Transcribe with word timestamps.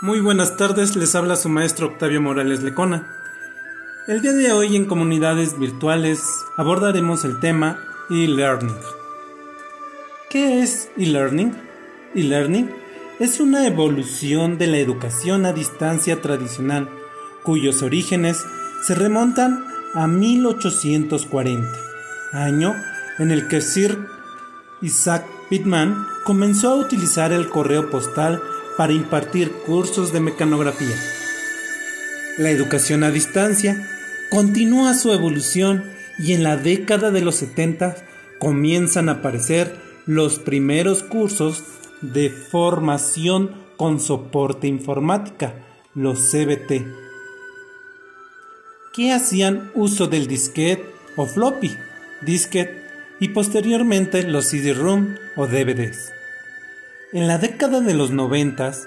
Muy 0.00 0.20
buenas 0.20 0.56
tardes, 0.56 0.94
les 0.94 1.16
habla 1.16 1.34
su 1.34 1.48
maestro 1.48 1.88
Octavio 1.88 2.22
Morales 2.22 2.62
Lecona. 2.62 3.04
El 4.06 4.22
día 4.22 4.32
de 4.32 4.52
hoy 4.52 4.76
en 4.76 4.84
comunidades 4.84 5.58
virtuales 5.58 6.22
abordaremos 6.56 7.24
el 7.24 7.40
tema 7.40 7.80
e-learning. 8.08 8.76
¿Qué 10.30 10.62
es 10.62 10.88
e-learning? 10.96 11.52
E-learning 12.14 12.70
es 13.18 13.40
una 13.40 13.66
evolución 13.66 14.56
de 14.56 14.68
la 14.68 14.78
educación 14.78 15.44
a 15.46 15.52
distancia 15.52 16.22
tradicional, 16.22 16.88
cuyos 17.42 17.82
orígenes 17.82 18.44
se 18.84 18.94
remontan 18.94 19.64
a 19.94 20.06
1840, 20.06 21.68
año 22.34 22.72
en 23.18 23.32
el 23.32 23.48
que 23.48 23.60
Sir 23.60 23.98
Isaac 24.80 25.26
Pitman 25.50 26.06
comenzó 26.22 26.70
a 26.70 26.76
utilizar 26.76 27.32
el 27.32 27.48
correo 27.48 27.90
postal 27.90 28.40
para 28.78 28.92
impartir 28.92 29.50
cursos 29.66 30.12
de 30.12 30.20
mecanografía. 30.20 30.96
La 32.38 32.50
educación 32.50 33.02
a 33.02 33.10
distancia 33.10 33.76
continúa 34.30 34.94
su 34.94 35.12
evolución 35.12 35.82
y 36.16 36.32
en 36.32 36.44
la 36.44 36.56
década 36.56 37.10
de 37.10 37.20
los 37.20 37.34
70 37.34 37.96
comienzan 38.38 39.08
a 39.08 39.14
aparecer 39.14 39.74
los 40.06 40.38
primeros 40.38 41.02
cursos 41.02 41.64
de 42.02 42.30
formación 42.30 43.50
con 43.76 43.98
soporte 43.98 44.68
informática, 44.68 45.54
los 45.96 46.30
CBT, 46.30 46.86
que 48.92 49.12
hacían 49.12 49.72
uso 49.74 50.06
del 50.06 50.28
disquete 50.28 50.86
o 51.16 51.26
floppy, 51.26 51.76
disquete 52.22 52.80
y 53.18 53.30
posteriormente 53.30 54.22
los 54.22 54.46
CD-ROOM 54.46 55.16
o 55.36 55.48
DVDs. 55.48 56.17
En 57.10 57.26
la 57.26 57.38
década 57.38 57.80
de 57.80 57.94
los 57.94 58.10
noventas 58.10 58.86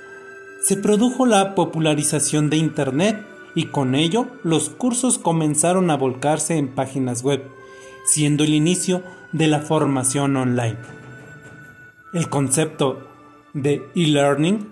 se 0.62 0.78
produjo 0.78 1.26
la 1.26 1.56
popularización 1.56 2.52
de 2.52 2.58
Internet 2.58 3.26
y 3.56 3.66
con 3.66 3.96
ello 3.96 4.28
los 4.44 4.70
cursos 4.70 5.18
comenzaron 5.18 5.90
a 5.90 5.98
volcarse 5.98 6.58
en 6.58 6.68
páginas 6.76 7.24
web, 7.24 7.44
siendo 8.06 8.44
el 8.44 8.54
inicio 8.54 9.04
de 9.32 9.48
la 9.48 9.62
formación 9.62 10.38
online. 10.38 10.78
El 12.14 12.30
concepto 12.30 13.08
de 13.56 13.82
e-learning 13.96 14.70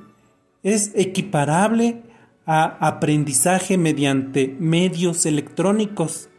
es 0.62 0.92
equiparable 0.94 2.04
a 2.46 2.66
aprendizaje 2.88 3.80
mediante 3.80 4.56
medios 4.60 5.26
electrónicos. 5.26 6.30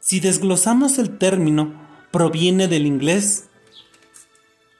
Si 0.00 0.20
desglosamos 0.20 0.98
el 0.98 1.16
término, 1.16 1.72
proviene 2.10 2.68
del 2.68 2.84
inglés, 2.84 3.48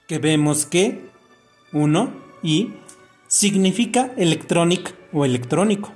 que 0.06 0.18
vemos 0.18 0.66
que 0.66 1.11
1 1.72 2.12
y 2.42 2.70
significa 3.28 4.12
electronic 4.16 4.94
o 5.12 5.24
electrónico, 5.24 5.92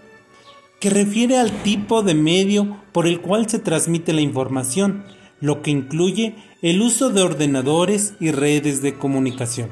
que 0.81 0.91
refiere 0.91 1.39
al 1.39 1.51
tipo 1.63 2.03
de 2.03 2.15
medio 2.15 2.81
por 2.93 3.07
el 3.07 3.21
cual 3.21 3.49
se 3.49 3.59
transmite 3.59 4.13
la 4.13 4.21
información, 4.21 5.05
lo 5.41 5.63
que 5.63 5.71
incluye 5.71 6.35
el 6.63 6.81
uso 6.81 7.11
de 7.11 7.23
ordenadores 7.23 8.15
y 8.21 8.31
redes 8.31 8.83
de 8.83 8.95
comunicación. 8.95 9.71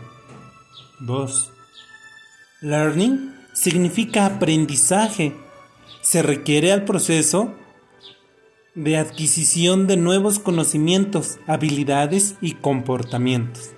2. 1.01 1.51
Learning 2.61 3.35
significa 3.53 4.27
aprendizaje. 4.27 5.35
Se 6.03 6.23
requiere 6.23 6.73
al 6.73 6.85
proceso 6.85 7.55
de 8.75 8.97
adquisición 8.97 9.87
de 9.87 9.97
nuevos 9.97 10.39
conocimientos, 10.39 11.39
habilidades 11.47 12.35
y 12.41 12.53
comportamientos. 12.53 13.71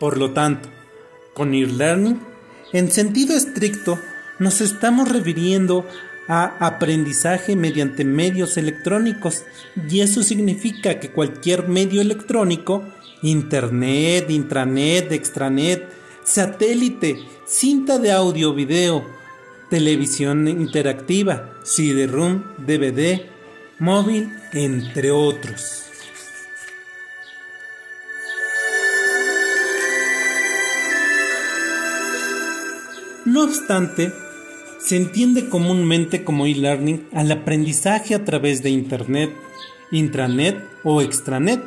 Por 0.00 0.18
lo 0.18 0.32
tanto, 0.32 0.68
con 1.36 1.54
e-learning, 1.54 2.18
en 2.72 2.90
sentido 2.90 3.36
estricto, 3.36 4.00
nos 4.38 4.60
estamos 4.60 5.10
refiriendo 5.10 5.86
a 6.28 6.66
aprendizaje 6.66 7.54
mediante 7.54 8.04
medios 8.04 8.56
electrónicos 8.56 9.44
y 9.88 10.00
eso 10.00 10.22
significa 10.22 10.98
que 10.98 11.12
cualquier 11.12 11.68
medio 11.68 12.00
electrónico, 12.00 12.84
internet, 13.22 14.30
intranet, 14.30 15.12
extranet, 15.12 15.88
satélite, 16.24 17.16
cinta 17.46 17.98
de 17.98 18.12
audio 18.12 18.54
video, 18.54 19.06
televisión 19.70 20.48
interactiva, 20.48 21.52
CD-ROOM, 21.62 22.42
DVD, 22.66 23.26
móvil, 23.78 24.32
entre 24.52 25.10
otros. 25.10 25.84
No 33.36 33.44
obstante, 33.44 34.14
se 34.78 34.96
entiende 34.96 35.50
comúnmente 35.50 36.24
como 36.24 36.46
e-learning 36.46 37.06
al 37.12 37.30
aprendizaje 37.30 38.14
a 38.14 38.24
través 38.24 38.62
de 38.62 38.70
Internet, 38.70 39.30
intranet 39.90 40.56
o 40.84 41.02
extranet, 41.02 41.62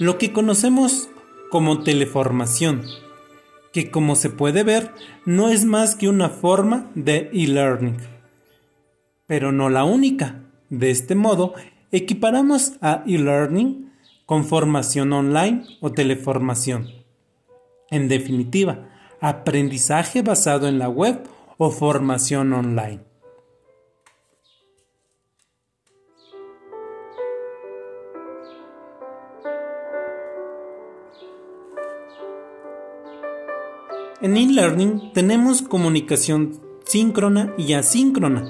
lo 0.00 0.16
que 0.16 0.32
conocemos 0.32 1.10
como 1.50 1.82
teleformación, 1.82 2.86
que 3.70 3.90
como 3.90 4.16
se 4.16 4.30
puede 4.30 4.62
ver 4.62 4.92
no 5.26 5.50
es 5.50 5.66
más 5.66 5.94
que 5.94 6.08
una 6.08 6.30
forma 6.30 6.90
de 6.94 7.28
e-learning, 7.34 7.98
pero 9.26 9.52
no 9.52 9.68
la 9.68 9.84
única. 9.84 10.40
De 10.70 10.90
este 10.90 11.14
modo, 11.14 11.52
equiparamos 11.92 12.78
a 12.80 13.04
e-learning 13.06 13.92
con 14.24 14.46
formación 14.46 15.12
online 15.12 15.66
o 15.82 15.92
teleformación. 15.92 16.88
En 17.90 18.08
definitiva, 18.08 18.88
aprendizaje 19.26 20.20
basado 20.20 20.68
en 20.68 20.78
la 20.78 20.90
web 20.90 21.22
o 21.56 21.70
formación 21.70 22.52
online. 22.52 23.00
En 34.20 34.36
e-learning 34.36 35.12
tenemos 35.14 35.62
comunicación 35.62 36.60
síncrona 36.84 37.54
y 37.56 37.72
asíncrona. 37.72 38.44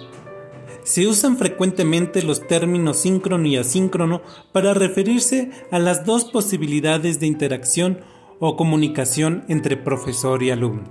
Se 0.83 1.07
usan 1.07 1.37
frecuentemente 1.37 2.23
los 2.25 2.49
términos 2.49 2.97
síncrono 2.97 3.47
y 3.47 3.57
asíncrono 3.57 4.23
para 4.51 4.75
referirse 4.75 5.53
a 5.71 5.79
las 5.79 6.05
dos 6.05 6.25
posibilidades 6.25 7.21
de 7.21 7.27
interacción 7.29 8.01
o 8.41 8.57
comunicación 8.57 9.45
entre 9.49 9.77
profesor 9.77 10.43
y 10.43 10.51
alumno. 10.51 10.85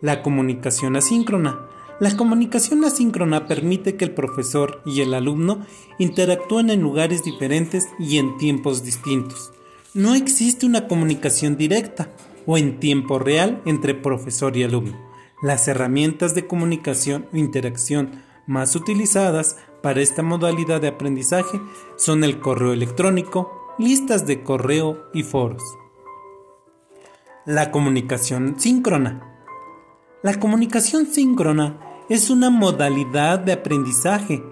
La 0.00 0.22
comunicación 0.22 0.96
asíncrona. 0.96 1.66
La 2.00 2.16
comunicación 2.16 2.84
asíncrona 2.84 3.46
permite 3.46 3.96
que 3.96 4.06
el 4.06 4.12
profesor 4.12 4.80
y 4.86 5.02
el 5.02 5.12
alumno 5.12 5.66
interactúen 5.98 6.70
en 6.70 6.80
lugares 6.80 7.22
diferentes 7.22 7.88
y 7.98 8.16
en 8.16 8.38
tiempos 8.38 8.82
distintos. 8.82 9.52
No 9.92 10.14
existe 10.14 10.64
una 10.64 10.88
comunicación 10.88 11.56
directa 11.56 12.10
o 12.46 12.56
en 12.56 12.80
tiempo 12.80 13.18
real 13.18 13.60
entre 13.66 13.94
profesor 13.94 14.56
y 14.56 14.62
alumno. 14.62 14.96
Las 15.42 15.68
herramientas 15.68 16.34
de 16.34 16.46
comunicación 16.46 17.26
o 17.32 17.36
interacción 17.36 18.22
más 18.46 18.74
utilizadas 18.76 19.56
para 19.82 20.00
esta 20.00 20.22
modalidad 20.22 20.80
de 20.80 20.88
aprendizaje 20.88 21.60
son 21.96 22.24
el 22.24 22.40
correo 22.40 22.72
electrónico, 22.72 23.74
listas 23.78 24.26
de 24.26 24.42
correo 24.42 25.04
y 25.14 25.22
foros. 25.22 25.62
La 27.46 27.70
comunicación 27.70 28.60
síncrona. 28.60 29.26
La 30.22 30.38
comunicación 30.38 31.06
síncrona 31.06 31.80
es 32.10 32.28
una 32.28 32.50
modalidad 32.50 33.38
de 33.38 33.52
aprendizaje 33.52 34.42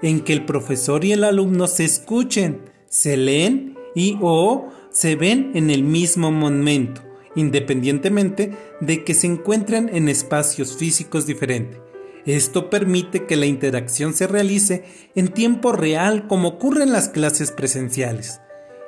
en 0.00 0.20
que 0.20 0.32
el 0.32 0.44
profesor 0.44 1.04
y 1.04 1.10
el 1.10 1.24
alumno 1.24 1.66
se 1.66 1.84
escuchen, 1.84 2.70
se 2.88 3.16
leen 3.16 3.76
y 3.96 4.16
o 4.22 4.68
se 4.92 5.16
ven 5.16 5.50
en 5.54 5.70
el 5.70 5.82
mismo 5.82 6.30
momento, 6.30 7.02
independientemente 7.34 8.56
de 8.80 9.02
que 9.02 9.14
se 9.14 9.26
encuentren 9.26 9.90
en 9.92 10.08
espacios 10.08 10.76
físicos 10.76 11.26
diferentes. 11.26 11.80
Esto 12.26 12.70
permite 12.70 13.26
que 13.26 13.34
la 13.34 13.46
interacción 13.46 14.14
se 14.14 14.28
realice 14.28 14.84
en 15.16 15.28
tiempo 15.28 15.72
real 15.72 16.28
como 16.28 16.46
ocurre 16.46 16.84
en 16.84 16.92
las 16.92 17.08
clases 17.08 17.50
presenciales. 17.50 18.40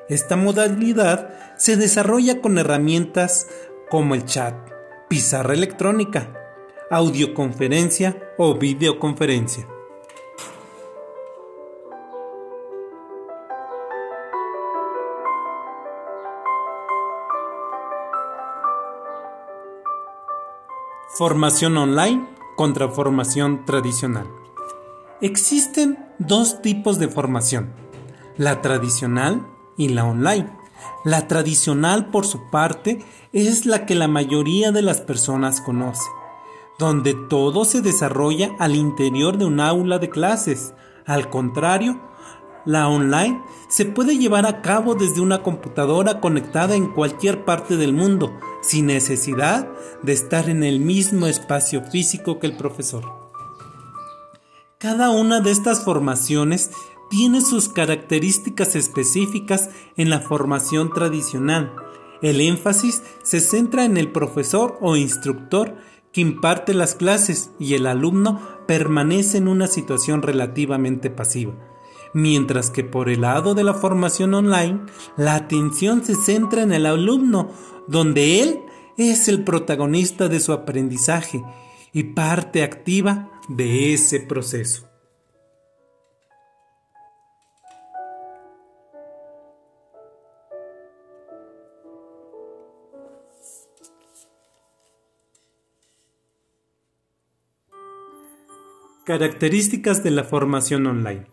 Esta 0.09 0.37
modalidad 0.37 1.35
se 1.59 1.77
desarrolla 1.77 2.41
con 2.41 2.57
herramientas 2.57 3.47
como 3.91 4.15
el 4.15 4.25
chat, 4.25 4.55
pizarra 5.09 5.53
electrónica, 5.53 6.33
audioconferencia 6.91 8.33
o 8.39 8.55
videoconferencia. 8.55 9.69
Formación 21.19 21.77
online 21.77 22.27
contra 22.57 22.89
formación 22.89 23.67
tradicional. 23.67 24.27
Existen 25.21 25.99
dos 26.19 26.63
tipos 26.63 26.99
de 26.99 27.09
formación, 27.09 27.75
la 28.39 28.63
tradicional 28.63 29.58
y 29.79 29.89
la 29.89 30.05
online. 30.05 30.51
La 31.05 31.27
tradicional, 31.27 32.11
por 32.11 32.27
su 32.27 32.51
parte, 32.51 33.03
es 33.33 33.65
la 33.65 33.87
que 33.87 33.95
la 33.95 34.09
mayoría 34.09 34.73
de 34.73 34.83
las 34.83 35.01
personas 35.01 35.63
conoce, 35.63 36.05
donde 36.79 37.15
todo 37.15 37.65
se 37.65 37.81
desarrolla 37.81 38.51
al 38.59 38.77
interior 38.77 39.39
de 39.39 39.47
un 39.47 39.61
aula 39.61 39.99
de 39.99 40.11
clases. 40.11 40.75
Al 41.07 41.31
contrario, 41.31 42.01
la 42.67 42.89
online 42.89 43.41
se 43.69 43.87
puede 43.87 44.19
llevar 44.19 44.45
a 44.45 44.61
cabo 44.61 44.95
desde 44.95 45.21
una 45.21 45.43
computadora 45.43 46.21
conectada 46.21 46.75
en 46.75 46.93
cualquier 46.93 47.45
parte 47.45 47.77
del 47.77 47.95
mundo, 47.95 48.39
sin 48.61 48.87
necesidad 48.87 49.69
de 50.03 50.13
estar 50.13 50.51
en 50.51 50.63
el 50.63 50.81
mismo 50.81 51.27
espacio 51.27 51.83
físico 51.83 52.39
que 52.39 52.47
el 52.47 52.57
profesor. 52.57 53.05
Cada 54.79 55.11
una 55.11 55.41
de 55.41 55.51
estas 55.51 55.85
formaciones 55.85 56.71
tiene 57.11 57.41
sus 57.41 57.69
características 57.69 58.77
específicas 58.77 59.71
en 59.97 60.11
la 60.11 60.21
formación 60.21 60.93
tradicional. 60.93 61.75
El 62.23 62.41
énfasis 62.41 63.03
se 63.23 63.41
centra 63.41 63.85
en 63.85 63.97
el 63.97 64.11
profesor 64.13 64.79
o 64.81 64.97
instructor 64.97 65.77
que 66.13 66.21
imparte 66.21 66.75
las 66.75 66.95
clases 66.95 67.51
y 67.59 67.75
el 67.75 67.87
alumno 67.87 68.41
permanece 68.67 69.39
en 69.39 69.49
una 69.49 69.67
situación 69.67 70.23
relativamente 70.23 71.11
pasiva. 71.11 71.55
Mientras 72.15 72.71
que 72.71 72.85
por 72.85 73.09
el 73.11 73.21
lado 73.21 73.55
de 73.55 73.65
la 73.65 73.75
formación 73.75 74.35
online, 74.35 74.81
la 75.17 75.35
atención 75.35 76.05
se 76.05 76.15
centra 76.15 76.63
en 76.63 76.73
el 76.73 76.87
alumno, 76.87 77.51
donde 77.87 78.41
él 78.41 78.61
es 78.97 79.29
el 79.29 79.45
protagonista 79.45 80.29
de 80.29 80.41
su 80.41 80.53
aprendizaje 80.53 81.45
y 81.93 82.05
parte 82.05 82.63
activa 82.63 83.31
de 83.49 83.93
ese 83.93 84.21
proceso. 84.21 84.88
Características 99.09 100.05
de 100.05 100.11
la 100.11 100.23
formación 100.23 100.87
online. 100.87 101.29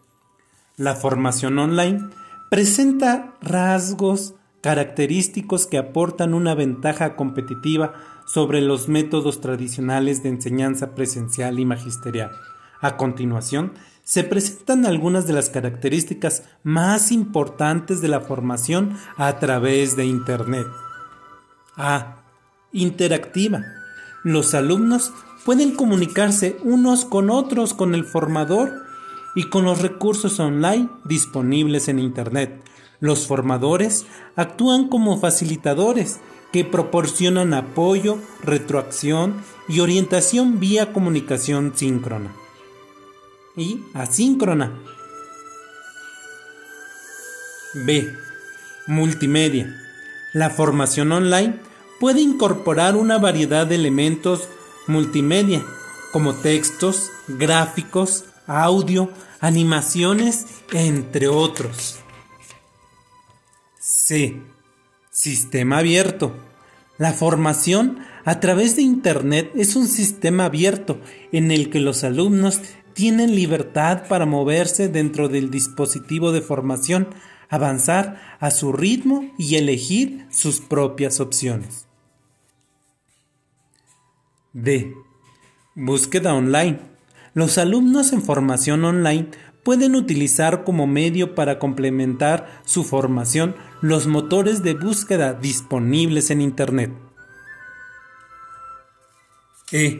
La 0.77 0.95
formación 0.95 1.59
online 1.59 2.07
presenta 2.49 3.33
rasgos 3.41 4.35
característicos 4.61 5.67
que 5.67 5.77
aportan 5.77 6.33
una 6.33 6.55
ventaja 6.55 7.17
competitiva 7.17 7.95
sobre 8.25 8.61
los 8.61 8.87
métodos 8.87 9.41
tradicionales 9.41 10.23
de 10.23 10.29
enseñanza 10.29 10.95
presencial 10.95 11.59
y 11.59 11.65
magisterial. 11.65 12.31
A 12.79 12.95
continuación, 12.95 13.73
se 14.05 14.23
presentan 14.23 14.85
algunas 14.85 15.27
de 15.27 15.33
las 15.33 15.49
características 15.49 16.43
más 16.63 17.11
importantes 17.11 17.99
de 17.99 18.07
la 18.07 18.21
formación 18.21 18.97
a 19.17 19.37
través 19.39 19.97
de 19.97 20.05
Internet. 20.05 20.67
A. 21.75 22.23
Interactiva. 22.71 23.65
Los 24.25 24.55
alumnos 24.55 25.13
pueden 25.45 25.75
comunicarse 25.75 26.57
unos 26.63 27.05
con 27.05 27.29
otros 27.29 27.75
con 27.75 27.93
el 27.93 28.05
formador 28.05 28.73
y 29.35 29.49
con 29.49 29.65
los 29.65 29.83
recursos 29.83 30.39
online 30.39 30.89
disponibles 31.03 31.89
en 31.89 31.99
Internet. 31.99 32.59
Los 32.99 33.27
formadores 33.27 34.07
actúan 34.35 34.87
como 34.87 35.19
facilitadores 35.19 36.21
que 36.51 36.65
proporcionan 36.65 37.53
apoyo, 37.53 38.17
retroacción 38.41 39.35
y 39.69 39.81
orientación 39.81 40.59
vía 40.59 40.91
comunicación 40.91 41.73
síncrona 41.75 42.33
y 43.55 43.83
asíncrona. 43.93 44.73
B. 47.75 48.11
Multimedia. 48.87 49.71
La 50.33 50.49
formación 50.49 51.11
online 51.11 51.59
puede 51.99 52.21
incorporar 52.21 52.95
una 52.95 53.17
variedad 53.17 53.67
de 53.67 53.75
elementos 53.75 54.47
multimedia, 54.87 55.65
como 56.11 56.33
textos, 56.33 57.09
gráficos, 57.27 58.25
audio, 58.47 59.09
animaciones, 59.39 60.45
entre 60.71 61.27
otros. 61.27 61.99
C. 63.79 64.41
Sistema 65.11 65.79
abierto. 65.79 66.35
La 66.97 67.11
formación 67.11 67.99
a 68.23 68.39
través 68.39 68.75
de 68.75 68.81
Internet 68.81 69.51
es 69.55 69.75
un 69.75 69.87
sistema 69.87 70.45
abierto 70.45 70.99
en 71.31 71.51
el 71.51 71.69
que 71.69 71.79
los 71.79 72.03
alumnos 72.03 72.61
tienen 72.93 73.35
libertad 73.35 74.07
para 74.07 74.25
moverse 74.25 74.87
dentro 74.87 75.27
del 75.27 75.51
dispositivo 75.51 76.31
de 76.31 76.41
formación, 76.41 77.09
avanzar 77.49 78.37
a 78.39 78.51
su 78.51 78.71
ritmo 78.71 79.29
y 79.37 79.55
elegir 79.55 80.25
sus 80.31 80.61
propias 80.61 81.19
opciones. 81.19 81.84
D. 84.55 84.95
Búsqueda 85.75 86.33
online. 86.33 86.79
Los 87.33 87.57
alumnos 87.57 88.13
en 88.13 88.21
formación 88.21 88.85
online 88.85 89.27
pueden 89.63 89.95
utilizar 89.95 90.63
como 90.63 90.87
medio 90.87 91.35
para 91.35 91.59
complementar 91.59 92.61
su 92.63 92.85
formación 92.85 93.57
los 93.81 94.07
motores 94.07 94.63
de 94.63 94.73
búsqueda 94.73 95.33
disponibles 95.33 96.29
en 96.31 96.39
Internet. 96.39 96.93
E. 99.73 99.99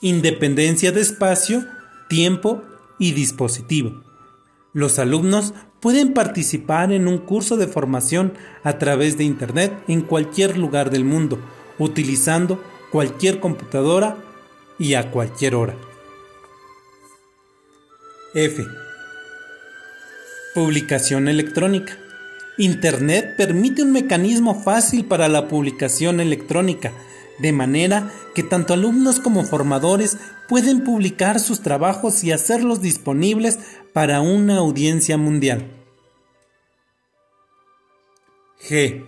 Independencia 0.00 0.92
de 0.92 1.00
espacio, 1.00 1.64
tiempo 2.08 2.62
y 3.00 3.10
dispositivo. 3.10 4.04
Los 4.72 5.00
alumnos 5.00 5.52
pueden 5.80 6.14
participar 6.14 6.92
en 6.92 7.08
un 7.08 7.18
curso 7.18 7.56
de 7.56 7.66
formación 7.66 8.34
a 8.62 8.78
través 8.78 9.18
de 9.18 9.24
Internet 9.24 9.72
en 9.88 10.02
cualquier 10.02 10.58
lugar 10.58 10.90
del 10.90 11.04
mundo, 11.04 11.40
utilizando 11.80 12.62
cualquier 12.94 13.40
computadora 13.40 14.18
y 14.78 14.94
a 14.94 15.10
cualquier 15.10 15.56
hora. 15.56 15.74
F. 18.34 18.64
Publicación 20.54 21.26
electrónica. 21.26 21.98
Internet 22.56 23.34
permite 23.36 23.82
un 23.82 23.90
mecanismo 23.90 24.62
fácil 24.62 25.06
para 25.06 25.26
la 25.26 25.48
publicación 25.48 26.20
electrónica, 26.20 26.92
de 27.40 27.52
manera 27.52 28.12
que 28.32 28.44
tanto 28.44 28.74
alumnos 28.74 29.18
como 29.18 29.42
formadores 29.42 30.16
pueden 30.48 30.84
publicar 30.84 31.40
sus 31.40 31.62
trabajos 31.62 32.22
y 32.22 32.30
hacerlos 32.30 32.80
disponibles 32.80 33.58
para 33.92 34.20
una 34.20 34.58
audiencia 34.58 35.18
mundial. 35.18 35.68
G. 38.68 39.04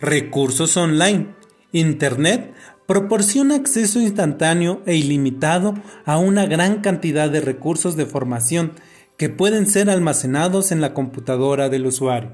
Recursos 0.00 0.76
online. 0.76 1.28
Internet 1.70 2.54
proporciona 2.86 3.54
acceso 3.54 4.00
instantáneo 4.00 4.82
e 4.86 4.96
ilimitado 4.96 5.74
a 6.04 6.18
una 6.18 6.46
gran 6.46 6.80
cantidad 6.80 7.30
de 7.30 7.40
recursos 7.40 7.96
de 7.96 8.06
formación 8.06 8.72
que 9.16 9.28
pueden 9.28 9.66
ser 9.66 9.90
almacenados 9.90 10.72
en 10.72 10.80
la 10.80 10.92
computadora 10.92 11.68
del 11.68 11.86
usuario. 11.86 12.32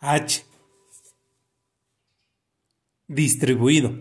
H. 0.00 0.44
Distribuido. 3.08 3.92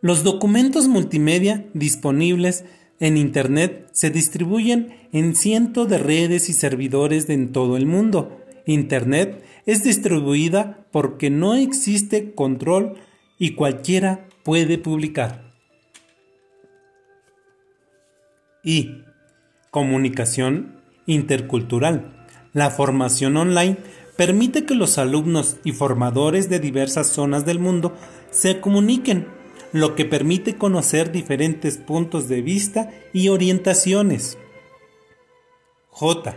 Los 0.00 0.24
documentos 0.24 0.88
multimedia 0.88 1.66
disponibles 1.74 2.64
en 3.00 3.16
Internet 3.16 3.88
se 3.92 4.10
distribuyen 4.10 5.08
en 5.12 5.34
cientos 5.34 5.88
de 5.88 5.98
redes 5.98 6.48
y 6.48 6.52
servidores 6.52 7.28
en 7.28 7.52
todo 7.52 7.76
el 7.76 7.86
mundo. 7.86 8.40
Internet 8.66 9.42
es 9.66 9.82
distribuida 9.82 10.86
porque 10.92 11.30
no 11.30 11.54
existe 11.54 12.34
control 12.34 12.96
y 13.42 13.56
cualquiera 13.56 14.28
puede 14.44 14.78
publicar. 14.78 15.52
Y 18.62 19.02
comunicación 19.72 20.80
intercultural. 21.06 22.24
La 22.52 22.70
formación 22.70 23.36
online 23.36 23.78
permite 24.16 24.64
que 24.64 24.76
los 24.76 24.96
alumnos 24.96 25.56
y 25.64 25.72
formadores 25.72 26.50
de 26.50 26.60
diversas 26.60 27.08
zonas 27.08 27.44
del 27.44 27.58
mundo 27.58 27.96
se 28.30 28.60
comuniquen, 28.60 29.26
lo 29.72 29.96
que 29.96 30.04
permite 30.04 30.56
conocer 30.56 31.10
diferentes 31.10 31.78
puntos 31.78 32.28
de 32.28 32.42
vista 32.42 32.90
y 33.12 33.26
orientaciones. 33.26 34.38
J. 35.88 36.36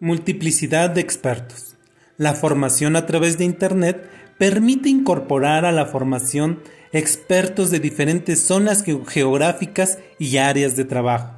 Multiplicidad 0.00 0.90
de 0.90 1.00
expertos. 1.00 1.76
La 2.16 2.34
formación 2.34 2.96
a 2.96 3.06
través 3.06 3.38
de 3.38 3.44
Internet 3.44 4.10
permite 4.42 4.88
incorporar 4.88 5.64
a 5.64 5.70
la 5.70 5.86
formación 5.86 6.64
expertos 6.90 7.70
de 7.70 7.78
diferentes 7.78 8.44
zonas 8.44 8.82
geográficas 8.82 10.00
y 10.18 10.38
áreas 10.38 10.74
de 10.74 10.84
trabajo. 10.84 11.36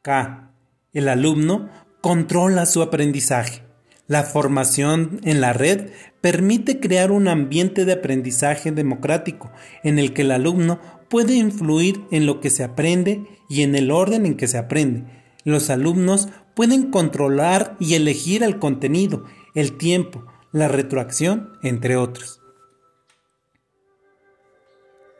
K. 0.00 0.50
El 0.94 1.06
alumno 1.06 1.68
controla 2.00 2.64
su 2.64 2.80
aprendizaje. 2.80 3.60
La 4.06 4.22
formación 4.22 5.20
en 5.22 5.42
la 5.42 5.52
red 5.52 5.90
permite 6.22 6.80
crear 6.80 7.10
un 7.10 7.28
ambiente 7.28 7.84
de 7.84 7.92
aprendizaje 7.92 8.72
democrático 8.72 9.52
en 9.84 9.98
el 9.98 10.14
que 10.14 10.22
el 10.22 10.30
alumno 10.30 10.80
puede 11.10 11.34
influir 11.34 12.00
en 12.10 12.24
lo 12.24 12.40
que 12.40 12.48
se 12.48 12.64
aprende 12.64 13.26
y 13.50 13.64
en 13.64 13.74
el 13.74 13.90
orden 13.90 14.24
en 14.24 14.34
que 14.34 14.48
se 14.48 14.56
aprende. 14.56 15.04
Los 15.44 15.68
alumnos 15.68 16.30
pueden 16.54 16.90
controlar 16.90 17.76
y 17.78 17.96
elegir 17.96 18.42
el 18.42 18.58
contenido, 18.58 19.26
el 19.54 19.76
tiempo, 19.76 20.24
la 20.52 20.68
retroacción, 20.68 21.52
entre 21.62 21.96
otros. 21.96 22.40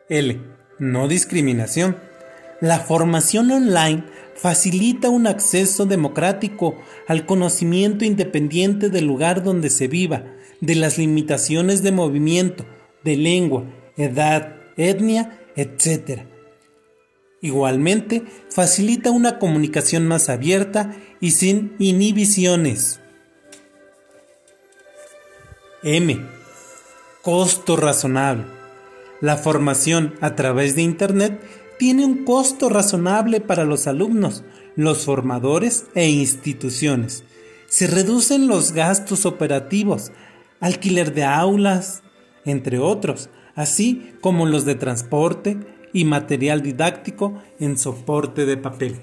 L. 0.09 0.41
No 0.79 1.07
discriminación. 1.07 1.97
La 2.61 2.79
formación 2.79 3.51
online 3.51 4.05
facilita 4.35 5.09
un 5.09 5.27
acceso 5.27 5.85
democrático 5.85 6.77
al 7.07 7.25
conocimiento 7.25 8.05
independiente 8.05 8.89
del 8.89 9.05
lugar 9.05 9.43
donde 9.43 9.69
se 9.69 9.87
viva, 9.87 10.23
de 10.61 10.75
las 10.75 10.97
limitaciones 10.97 11.83
de 11.83 11.91
movimiento, 11.91 12.65
de 13.03 13.17
lengua, 13.17 13.65
edad, 13.97 14.55
etnia, 14.77 15.39
etc. 15.55 16.23
Igualmente, 17.41 18.23
facilita 18.49 19.11
una 19.11 19.39
comunicación 19.39 20.07
más 20.07 20.29
abierta 20.29 20.95
y 21.21 21.31
sin 21.31 21.75
inhibiciones. 21.79 22.99
M. 25.83 26.19
Costo 27.21 27.77
razonable. 27.77 28.43
La 29.21 29.37
formación 29.37 30.15
a 30.19 30.35
través 30.35 30.75
de 30.75 30.81
Internet 30.81 31.41
tiene 31.77 32.05
un 32.05 32.25
costo 32.25 32.67
razonable 32.67 33.39
para 33.39 33.63
los 33.63 33.87
alumnos, 33.87 34.43
los 34.75 35.05
formadores 35.05 35.85
e 35.95 36.09
instituciones. 36.09 37.23
Se 37.67 37.87
reducen 37.87 38.47
los 38.47 38.73
gastos 38.73 39.25
operativos, 39.25 40.11
alquiler 40.59 41.13
de 41.13 41.23
aulas, 41.23 42.03
entre 42.43 42.79
otros, 42.79 43.29
así 43.55 44.13
como 44.19 44.45
los 44.45 44.65
de 44.65 44.75
transporte 44.75 45.57
y 45.93 46.03
material 46.03 46.61
didáctico 46.61 47.41
en 47.59 47.77
soporte 47.77 48.45
de 48.45 48.57
papel. 48.57 48.99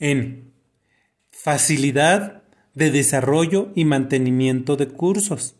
N. 0.00 0.44
Facilidad 1.30 2.42
de 2.78 2.92
desarrollo 2.92 3.70
y 3.74 3.84
mantenimiento 3.84 4.76
de 4.76 4.86
cursos. 4.86 5.56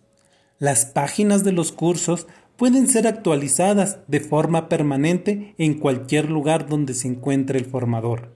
Las 0.60 0.86
páginas 0.86 1.42
de 1.42 1.52
los 1.52 1.72
cursos 1.72 2.28
pueden 2.56 2.86
ser 2.86 3.06
actualizadas 3.08 3.98
de 4.06 4.20
forma 4.20 4.68
permanente 4.68 5.54
en 5.58 5.74
cualquier 5.74 6.30
lugar 6.30 6.68
donde 6.68 6.94
se 6.94 7.08
encuentre 7.08 7.58
el 7.58 7.66
formador. 7.66 8.34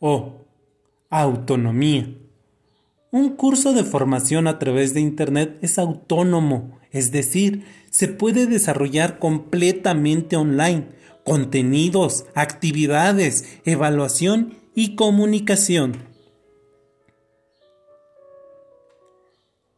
O. 0.00 0.46
Autonomía. 1.10 2.16
Un 3.10 3.36
curso 3.36 3.74
de 3.74 3.84
formación 3.84 4.46
a 4.46 4.58
través 4.58 4.94
de 4.94 5.00
Internet 5.00 5.58
es 5.60 5.78
autónomo, 5.78 6.78
es 6.92 7.12
decir, 7.12 7.66
se 7.90 8.08
puede 8.08 8.46
desarrollar 8.46 9.18
completamente 9.18 10.36
online, 10.36 10.86
contenidos, 11.24 12.24
actividades, 12.34 13.60
evaluación 13.66 14.54
y 14.74 14.94
comunicación. 14.96 16.11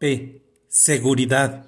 P. 0.04 0.42
Seguridad. 0.68 1.64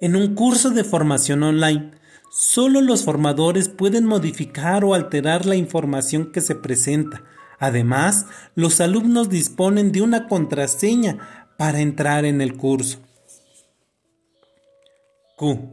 En 0.00 0.14
un 0.14 0.36
curso 0.36 0.70
de 0.70 0.84
formación 0.84 1.42
online, 1.42 1.90
solo 2.30 2.80
los 2.80 3.04
formadores 3.04 3.68
pueden 3.68 4.04
modificar 4.04 4.84
o 4.84 4.94
alterar 4.94 5.44
la 5.44 5.56
información 5.56 6.30
que 6.30 6.40
se 6.40 6.54
presenta. 6.54 7.24
Además, 7.58 8.26
los 8.54 8.80
alumnos 8.80 9.30
disponen 9.30 9.90
de 9.90 10.00
una 10.00 10.28
contraseña 10.28 11.48
para 11.58 11.80
entrar 11.80 12.24
en 12.24 12.40
el 12.40 12.56
curso. 12.56 13.00
Q. 15.36 15.72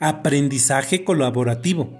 Aprendizaje 0.00 1.04
colaborativo. 1.04 1.96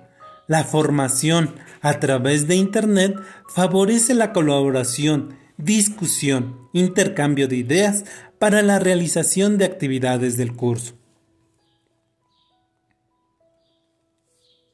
La 0.49 0.65
formación 0.65 1.55
a 1.83 2.01
través 2.01 2.49
de 2.49 2.57
Internet 2.57 3.15
favorece 3.49 4.13
la 4.15 4.33
colaboración, 4.33 5.39
discusión, 5.57 6.69
intercambio 6.73 7.47
de 7.47 7.59
ideas 7.59 8.05
para 8.39 8.63
la 8.63 8.79
realización 8.79 9.59
de 9.59 9.65
actividades 9.65 10.37
del 10.37 10.55
curso. 10.55 10.95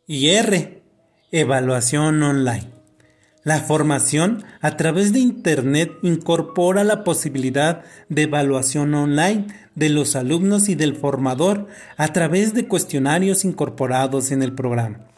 Y. 0.06 0.28
Evaluación 1.30 2.22
online. 2.22 2.68
La 3.44 3.58
formación 3.60 4.44
a 4.60 4.76
través 4.76 5.12
de 5.12 5.18
Internet 5.18 5.92
incorpora 6.02 6.84
la 6.84 7.02
posibilidad 7.02 7.82
de 8.08 8.22
evaluación 8.22 8.94
online 8.94 9.46
de 9.74 9.88
los 9.88 10.14
alumnos 10.14 10.68
y 10.68 10.74
del 10.74 10.94
formador 10.94 11.66
a 11.96 12.08
través 12.12 12.54
de 12.54 12.68
cuestionarios 12.68 13.44
incorporados 13.44 14.30
en 14.30 14.42
el 14.42 14.52
programa. 14.52 15.11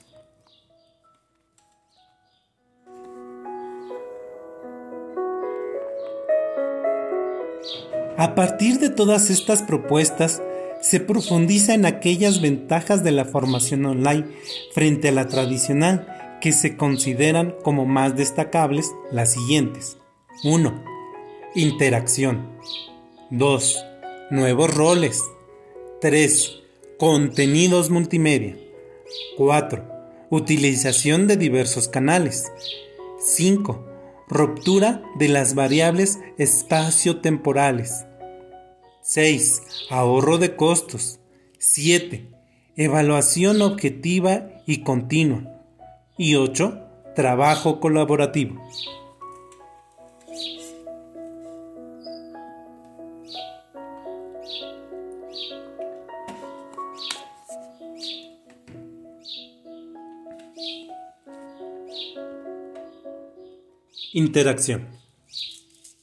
A 8.17 8.37
partir 8.37 8.79
de 8.79 8.91
todas 8.91 9.29
estas 9.29 9.63
propuestas, 9.63 10.41
se 10.81 11.01
profundiza 11.01 11.75
en 11.75 11.87
aquellas 11.87 12.41
ventajas 12.41 13.03
de 13.03 13.11
la 13.11 13.25
formación 13.25 13.87
online 13.87 14.27
frente 14.73 15.09
a 15.09 15.13
la 15.13 15.29
tradicional 15.29 16.39
que 16.41 16.53
se 16.53 16.77
consideran 16.77 17.55
como 17.65 17.87
más 17.87 18.17
destacables 18.17 18.93
las 19.11 19.33
siguientes. 19.33 19.97
1. 20.45 20.85
Interacción. 21.55 22.51
2. 23.31 23.85
Nuevos 24.31 24.75
roles. 24.75 25.23
3. 26.01 26.59
Contenidos 26.99 27.91
multimedia. 27.91 28.57
4. 29.37 29.85
Utilización 30.31 31.27
de 31.27 31.37
diversos 31.37 31.89
canales. 31.89 32.53
5. 33.19 33.94
Ruptura 34.29 35.03
de 35.19 35.29
las 35.29 35.55
variables 35.55 36.19
espacio-temporales. 36.39 38.07
6. 39.03 39.63
Ahorro 39.91 40.39
de 40.39 40.57
costos. 40.57 41.21
7. 41.59 42.31
Evaluación 42.77 43.61
objetiva 43.61 44.49
y 44.67 44.83
continua. 44.83 45.61
Y 46.17 46.37
8. 46.37 46.81
Trabajo 47.15 47.81
colaborativo. 47.81 48.61
Interacción. 64.17 64.87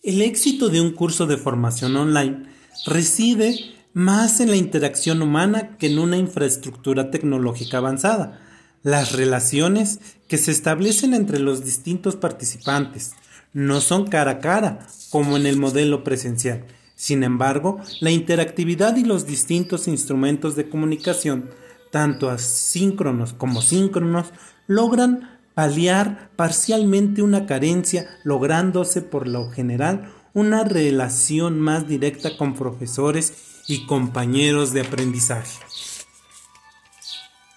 El 0.04 0.22
éxito 0.22 0.68
de 0.68 0.82
un 0.82 0.92
curso 0.92 1.28
de 1.28 1.38
formación 1.38 1.96
online 1.96 2.44
reside 2.86 3.56
más 3.94 4.42
en 4.42 4.50
la 4.50 4.58
interacción 4.58 5.22
humana 5.22 5.78
que 5.78 5.88
en 5.88 5.98
una 5.98 6.18
infraestructura 6.18 7.10
tecnológica 7.10 7.78
avanzada. 7.78 8.42
Las 8.84 9.14
relaciones 9.14 10.02
que 10.28 10.38
se 10.38 10.52
establecen 10.52 11.14
entre 11.14 11.40
los 11.40 11.64
distintos 11.64 12.18
participantes 12.18 13.14
no 13.54 13.80
son 13.80 14.08
cara 14.08 14.32
a 14.32 14.40
cara 14.40 14.88
como 15.10 15.38
en 15.38 15.46
el 15.46 15.56
modelo 15.56 16.04
presencial. 16.04 16.66
Sin 16.96 17.24
embargo, 17.24 17.80
la 18.02 18.12
interactividad 18.12 18.98
y 18.98 19.06
los 19.06 19.26
distintos 19.26 19.88
instrumentos 19.88 20.58
de 20.58 20.68
comunicación, 20.68 21.50
tanto 21.92 22.30
asíncronos 22.30 23.32
como 23.32 23.62
síncronos, 23.62 24.34
logran 24.68 25.40
paliar 25.54 26.32
parcialmente 26.36 27.22
una 27.22 27.46
carencia, 27.46 28.08
lográndose 28.24 29.02
por 29.02 29.28
lo 29.28 29.50
general 29.52 30.14
una 30.34 30.64
relación 30.64 31.60
más 31.60 31.88
directa 31.88 32.38
con 32.38 32.56
profesores 32.56 33.64
y 33.68 33.86
compañeros 33.86 34.74
de 34.74 34.82
aprendizaje. 34.82 35.60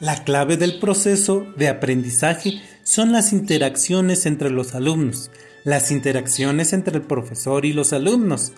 La 0.01 0.25
clave 0.25 0.57
del 0.57 0.81
proceso 0.81 1.47
de 1.57 1.69
aprendizaje 1.69 2.61
son 2.83 3.13
las 3.13 3.33
interacciones 3.33 4.27
entre 4.27 4.51
los 4.51 4.75
alumnos, 4.75 5.31
las 5.65 5.91
interacciones 5.91 6.73
entre 6.73 6.97
el 6.97 7.03
profesor 7.03 7.65
y 7.65 7.73
los 7.73 7.93
alumnos, 7.93 8.53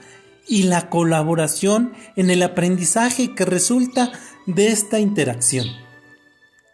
y 0.49 0.64
la 0.64 0.88
colaboración 0.88 1.93
en 2.14 2.31
el 2.31 2.43
aprendizaje 2.43 3.35
que 3.35 3.45
resulta 3.45 4.12
de 4.47 4.69
esta 4.69 4.99
interacción. 4.99 5.66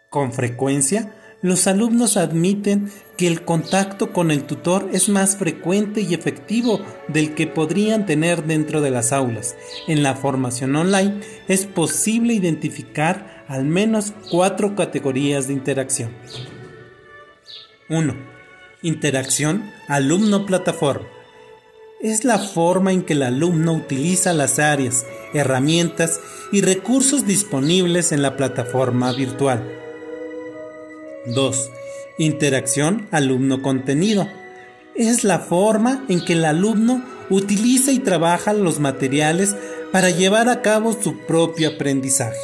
Con 0.09 0.31
frecuencia, 0.31 1.13
los 1.43 1.67
alumnos 1.67 2.15
admiten 2.15 2.89
que 3.17 3.27
el 3.27 3.43
contacto 3.43 4.13
con 4.13 4.31
el 4.31 4.45
tutor 4.45 4.89
es 4.93 5.09
más 5.09 5.35
frecuente 5.35 5.99
y 5.99 6.13
efectivo 6.13 6.79
del 7.09 7.35
que 7.35 7.47
podrían 7.47 8.05
tener 8.05 8.45
dentro 8.45 8.79
de 8.79 8.91
las 8.91 9.11
aulas. 9.11 9.55
En 9.87 10.03
la 10.03 10.15
formación 10.15 10.73
online 10.75 11.19
es 11.49 11.65
posible 11.65 12.33
identificar 12.33 13.43
al 13.49 13.65
menos 13.65 14.13
cuatro 14.31 14.73
categorías 14.75 15.47
de 15.47 15.53
interacción. 15.53 16.11
1. 17.89 18.15
Interacción 18.81 19.69
alumno-plataforma. 19.89 21.07
Es 22.01 22.23
la 22.23 22.39
forma 22.39 22.93
en 22.93 23.03
que 23.03 23.13
el 23.13 23.23
alumno 23.23 23.73
utiliza 23.73 24.31
las 24.31 24.59
áreas, 24.59 25.05
herramientas 25.33 26.21
y 26.53 26.61
recursos 26.61 27.27
disponibles 27.27 28.13
en 28.13 28.21
la 28.21 28.37
plataforma 28.37 29.11
virtual. 29.11 29.83
2. 31.25 31.71
Interacción 32.17 33.07
alumno-contenido. 33.11 34.27
Es 34.95 35.23
la 35.23 35.39
forma 35.39 36.05
en 36.09 36.23
que 36.23 36.33
el 36.33 36.45
alumno 36.45 37.03
utiliza 37.29 37.91
y 37.91 37.99
trabaja 37.99 38.53
los 38.53 38.79
materiales 38.79 39.55
para 39.91 40.09
llevar 40.09 40.49
a 40.49 40.61
cabo 40.61 40.93
su 40.93 41.17
propio 41.25 41.69
aprendizaje. 41.69 42.37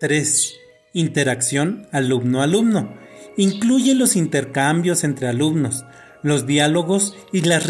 3. 0.00 0.56
Interacción 0.92 1.86
alumno-alumno. 1.92 2.94
Incluye 3.36 3.94
los 3.94 4.16
intercambios 4.16 5.04
entre 5.04 5.28
alumnos, 5.28 5.84
los 6.22 6.46
diálogos 6.46 7.16
y 7.32 7.42
las, 7.42 7.66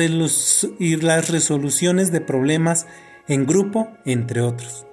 resoluciones 1.29 2.13
de 2.13 2.21
problemas 2.21 2.87
en 3.29 3.47
grupo, 3.47 3.91
entre 4.05 4.41
otros. 4.41 4.87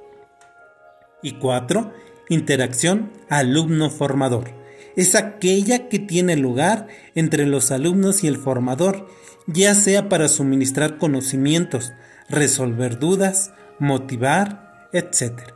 Y 1.23 1.33
4. 1.33 1.91
Interacción 2.29 3.11
alumno-formador. 3.29 4.51
Es 4.95 5.15
aquella 5.15 5.87
que 5.87 5.99
tiene 5.99 6.35
lugar 6.35 6.87
entre 7.15 7.45
los 7.45 7.71
alumnos 7.71 8.23
y 8.23 8.27
el 8.27 8.37
formador, 8.37 9.07
ya 9.45 9.75
sea 9.75 10.09
para 10.09 10.27
suministrar 10.27 10.97
conocimientos, 10.97 11.93
resolver 12.29 12.99
dudas, 12.99 13.53
motivar, 13.79 14.89
etc. 14.91 15.53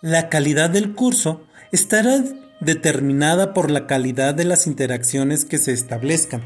La 0.00 0.28
calidad 0.28 0.70
del 0.70 0.94
curso 0.94 1.42
estará 1.72 2.22
determinada 2.60 3.54
por 3.54 3.70
la 3.70 3.86
calidad 3.86 4.34
de 4.34 4.44
las 4.44 4.66
interacciones 4.66 5.44
que 5.44 5.58
se 5.58 5.72
establezcan, 5.72 6.42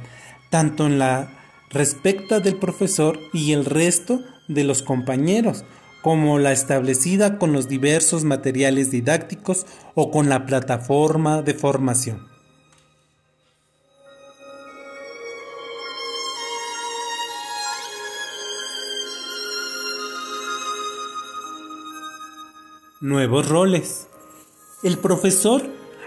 tanto 0.50 0.86
en 0.86 0.98
la 0.98 1.38
respecto 1.70 2.40
del 2.40 2.58
profesor 2.58 3.18
y 3.32 3.52
el 3.52 3.64
resto 3.64 4.22
de 4.48 4.64
los 4.64 4.82
compañeros, 4.82 5.64
como 6.02 6.38
la 6.38 6.52
establecida 6.52 7.38
con 7.38 7.52
los 7.52 7.68
diversos 7.68 8.24
materiales 8.24 8.90
didácticos 8.90 9.66
o 9.94 10.10
con 10.10 10.28
la 10.28 10.46
plataforma 10.46 11.42
de 11.42 11.54
formación. 11.54 12.26
Nuevos 23.00 23.48
roles. 23.48 24.06
El 24.84 24.98
profesor 24.98 25.62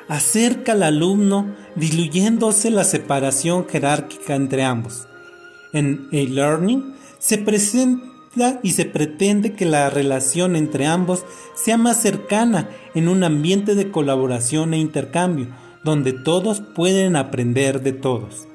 acerca 0.07 0.73
al 0.73 0.83
alumno 0.83 1.53
diluyéndose 1.75 2.69
la 2.69 2.83
separación 2.83 3.67
jerárquica 3.67 4.35
entre 4.35 4.63
ambos. 4.63 5.07
En 5.73 6.07
e-learning 6.11 6.95
se 7.19 7.37
presenta 7.37 8.14
y 8.63 8.71
se 8.71 8.85
pretende 8.85 9.53
que 9.53 9.65
la 9.65 9.89
relación 9.89 10.55
entre 10.55 10.85
ambos 10.85 11.23
sea 11.55 11.77
más 11.77 12.01
cercana 12.01 12.69
en 12.93 13.07
un 13.07 13.23
ambiente 13.23 13.75
de 13.75 13.91
colaboración 13.91 14.73
e 14.73 14.77
intercambio, 14.77 15.47
donde 15.83 16.13
todos 16.13 16.61
pueden 16.61 17.15
aprender 17.15 17.81
de 17.81 17.93
todos. 17.93 18.47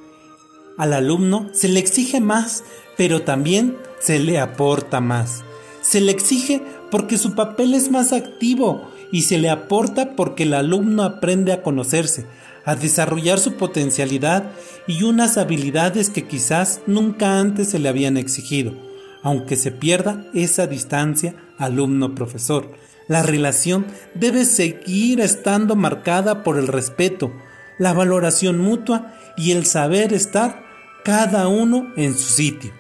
Al 0.77 0.93
alumno 0.93 1.49
se 1.53 1.69
le 1.69 1.81
exige 1.81 2.21
más, 2.21 2.65
pero 2.97 3.23
también 3.23 3.77
se 4.01 4.19
le 4.19 4.39
aporta 4.39 5.01
más. 5.01 5.45
Se 5.83 6.01
le 6.01 6.13
exige 6.13 6.63
porque 6.91 7.19
su 7.19 7.35
papel 7.35 7.75
es 7.75 7.91
más 7.91 8.13
activo 8.13 8.91
y 9.13 9.23
se 9.23 9.39
le 9.39 9.51
aporta 9.51 10.15
porque 10.17 10.43
el 10.43 10.55
alumno 10.55 11.03
aprende 11.03 11.53
a 11.53 11.63
conocerse, 11.63 12.27
a 12.65 12.75
desarrollar 12.77 13.39
su 13.39 13.55
potencialidad 13.55 14.51
y 14.87 15.03
unas 15.05 15.39
habilidades 15.39 16.11
que 16.11 16.27
quizás 16.27 16.81
nunca 16.87 17.39
antes 17.39 17.69
se 17.69 17.79
le 17.79 17.89
habían 17.89 18.17
exigido, 18.17 18.75
aunque 19.23 19.57
se 19.57 19.71
pierda 19.71 20.25
esa 20.35 20.67
distancia 20.67 21.35
alumno-profesor. 21.59 22.71
La 23.09 23.23
relación 23.23 23.87
debe 24.15 24.45
seguir 24.45 25.21
estando 25.21 25.77
marcada 25.77 26.43
por 26.43 26.59
el 26.59 26.69
respeto, 26.69 27.33
la 27.79 27.93
valoración 27.93 28.59
mutua 28.59 29.15
y 29.37 29.53
el 29.53 29.67
saber 29.67 30.13
estar 30.13 30.63
cada 31.05 31.49
uno 31.49 31.93
en 31.97 32.15
su 32.15 32.31
sitio. 32.31 32.73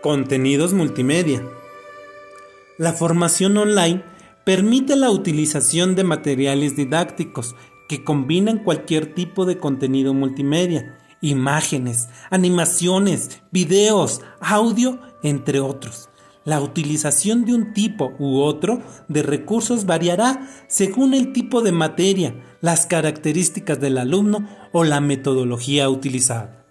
Contenidos 0.00 0.72
multimedia. 0.72 1.42
La 2.76 2.92
formación 2.92 3.56
online 3.56 4.02
permite 4.44 4.96
la 4.96 5.10
utilización 5.10 5.94
de 5.94 6.04
materiales 6.04 6.76
didácticos 6.76 7.54
que 7.88 8.04
combinan 8.04 8.58
cualquier 8.58 9.14
tipo 9.14 9.44
de 9.44 9.58
contenido 9.58 10.14
multimedia, 10.14 10.98
imágenes, 11.20 12.08
animaciones, 12.30 13.42
videos, 13.50 14.20
audio, 14.40 15.00
entre 15.22 15.60
otros. 15.60 16.10
La 16.44 16.60
utilización 16.60 17.46
de 17.46 17.54
un 17.54 17.72
tipo 17.72 18.12
u 18.18 18.40
otro 18.40 18.82
de 19.08 19.22
recursos 19.22 19.86
variará 19.86 20.46
según 20.68 21.14
el 21.14 21.32
tipo 21.32 21.62
de 21.62 21.72
materia, 21.72 22.34
las 22.60 22.84
características 22.84 23.80
del 23.80 23.96
alumno 23.96 24.46
o 24.72 24.84
la 24.84 25.00
metodología 25.00 25.88
utilizada. 25.88 26.64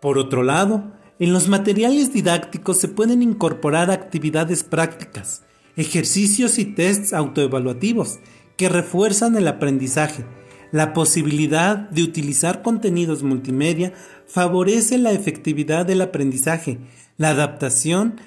Por 0.00 0.18
otro 0.18 0.42
lado, 0.42 0.92
en 1.18 1.32
los 1.32 1.48
materiales 1.48 2.12
didácticos 2.12 2.78
se 2.78 2.88
pueden 2.88 3.22
incorporar 3.22 3.90
actividades 3.90 4.62
prácticas, 4.62 5.42
ejercicios 5.76 6.58
y 6.58 6.66
tests 6.66 7.14
autoevaluativos 7.14 8.18
que 8.56 8.68
refuerzan 8.68 9.36
el 9.36 9.48
aprendizaje. 9.48 10.24
La 10.72 10.92
posibilidad 10.92 11.76
de 11.90 12.02
utilizar 12.02 12.62
contenidos 12.62 13.22
multimedia 13.22 13.92
favorece 14.26 14.98
la 14.98 15.12
efectividad 15.12 15.86
del 15.86 16.00
aprendizaje, 16.00 16.78
la 17.16 17.30
adaptación 17.30 18.20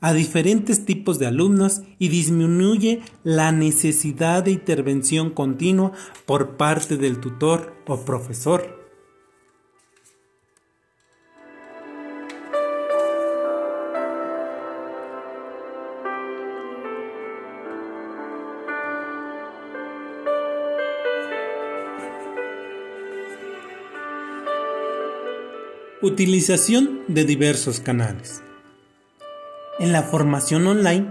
a 0.00 0.14
diferentes 0.14 0.86
tipos 0.86 1.18
de 1.18 1.26
alumnos 1.26 1.82
y 1.98 2.08
disminuye 2.08 3.02
la 3.22 3.52
necesidad 3.52 4.44
de 4.44 4.52
intervención 4.52 5.30
continua 5.30 5.92
por 6.24 6.56
parte 6.56 6.96
del 6.96 7.20
tutor 7.20 7.74
o 7.86 8.04
profesor. 8.04 8.79
Utilización 26.02 27.00
de 27.08 27.26
diversos 27.26 27.80
canales. 27.80 28.40
En 29.78 29.92
la 29.92 30.02
formación 30.02 30.66
online 30.66 31.06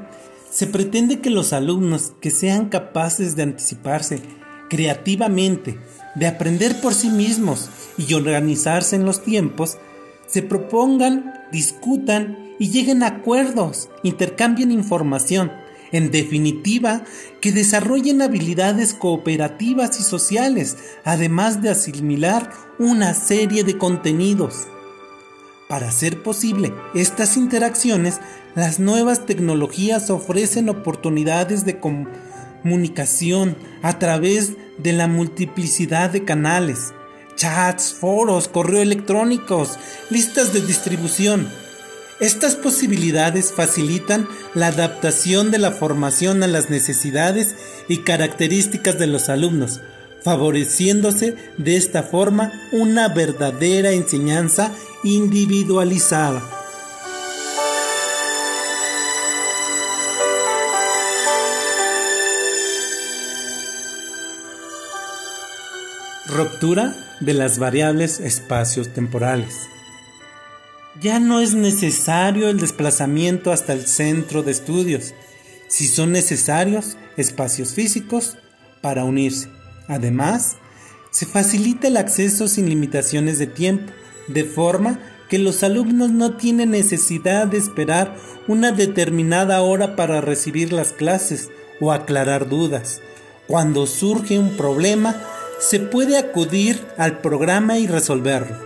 se 0.49 0.65
pretende 0.65 1.19
que 1.19 1.29
los 1.29 1.53
alumnos 1.53 2.13
que 2.19 2.31
sean 2.31 2.69
capaces 2.69 3.35
de 3.35 3.43
anticiparse 3.43 4.19
creativamente, 4.67 5.77
de 6.15 6.25
aprender 6.25 6.81
por 6.81 6.95
sí 6.95 7.11
mismos 7.11 7.69
y 7.99 8.15
organizarse 8.15 8.95
en 8.95 9.05
los 9.05 9.21
tiempos, 9.21 9.77
se 10.25 10.41
propongan, 10.41 11.35
discutan 11.51 12.55
y 12.57 12.71
lleguen 12.71 13.03
a 13.03 13.09
acuerdos, 13.09 13.89
intercambien 14.01 14.71
información, 14.71 15.51
en 15.91 16.09
definitiva, 16.09 17.03
que 17.41 17.51
desarrollen 17.51 18.23
habilidades 18.23 18.95
cooperativas 18.95 19.99
y 19.99 20.03
sociales, 20.03 20.77
además 21.03 21.61
de 21.61 21.69
asimilar 21.69 22.51
una 22.79 23.13
serie 23.13 23.63
de 23.63 23.77
contenidos. 23.77 24.65
Para 25.69 25.89
hacer 25.89 26.23
posible 26.23 26.73
estas 26.95 27.37
interacciones, 27.37 28.19
las 28.55 28.79
nuevas 28.79 29.27
tecnologías 29.27 30.09
ofrecen 30.09 30.67
oportunidades 30.67 31.63
de 31.63 31.79
comunicación 31.79 33.55
a 33.83 33.99
través 33.99 34.53
de 34.79 34.93
la 34.93 35.07
multiplicidad 35.07 36.09
de 36.09 36.25
canales, 36.25 36.95
chats, 37.35 37.93
foros, 37.93 38.47
correo 38.47 38.81
electrónicos, 38.81 39.77
listas 40.09 40.53
de 40.53 40.61
distribución. 40.61 41.47
Estas 42.19 42.55
posibilidades 42.55 43.53
facilitan 43.53 44.27
la 44.55 44.69
adaptación 44.69 45.51
de 45.51 45.59
la 45.59 45.69
formación 45.69 46.41
a 46.41 46.47
las 46.47 46.71
necesidades 46.71 47.53
y 47.87 47.99
características 47.99 48.97
de 48.97 49.05
los 49.05 49.29
alumnos, 49.29 49.81
favoreciéndose 50.23 51.35
de 51.59 51.77
esta 51.77 52.01
forma 52.01 52.51
una 52.71 53.07
verdadera 53.09 53.91
enseñanza 53.91 54.71
individualizada. 55.03 56.43
Ruptura 66.27 66.95
de 67.21 67.33
las 67.33 67.59
variables 67.59 68.19
espacios 68.19 68.93
temporales. 68.93 69.55
Ya 71.01 71.19
no 71.19 71.39
es 71.39 71.53
necesario 71.53 72.49
el 72.49 72.59
desplazamiento 72.59 73.51
hasta 73.51 73.73
el 73.73 73.87
centro 73.87 74.43
de 74.43 74.51
estudios, 74.51 75.13
si 75.67 75.87
son 75.87 76.11
necesarios 76.11 76.97
espacios 77.15 77.73
físicos 77.73 78.37
para 78.81 79.05
unirse. 79.05 79.49
Además, 79.87 80.57
se 81.11 81.25
facilita 81.25 81.87
el 81.87 81.97
acceso 81.97 82.47
sin 82.47 82.69
limitaciones 82.69 83.39
de 83.39 83.47
tiempo, 83.47 83.91
de 84.29 84.45
forma 84.45 84.99
que 85.29 85.37
los 85.37 85.63
alumnos 85.63 86.11
no 86.11 86.35
tienen 86.37 86.71
necesidad 86.71 87.47
de 87.47 87.57
esperar 87.57 88.15
una 88.47 88.71
determinada 88.71 89.61
hora 89.61 89.95
para 89.95 90.21
recibir 90.21 90.73
las 90.73 90.91
clases 90.91 91.49
o 91.79 91.91
aclarar 91.91 92.49
dudas. 92.49 93.01
Cuando 93.47 93.85
surge 93.85 94.39
un 94.39 94.57
problema, 94.57 95.15
se 95.59 95.79
puede 95.79 96.17
acudir 96.17 96.81
al 96.97 97.19
programa 97.19 97.77
y 97.77 97.87
resolverlo. 97.87 98.57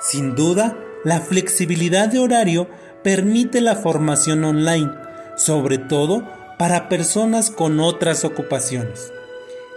Sin 0.00 0.34
duda, 0.34 0.76
la 1.04 1.20
flexibilidad 1.20 2.08
de 2.08 2.18
horario 2.18 2.68
permite 3.02 3.60
la 3.60 3.76
formación 3.76 4.44
online, 4.44 4.90
sobre 5.36 5.78
todo 5.78 6.28
para 6.58 6.88
personas 6.88 7.50
con 7.50 7.80
otras 7.80 8.24
ocupaciones. 8.24 9.12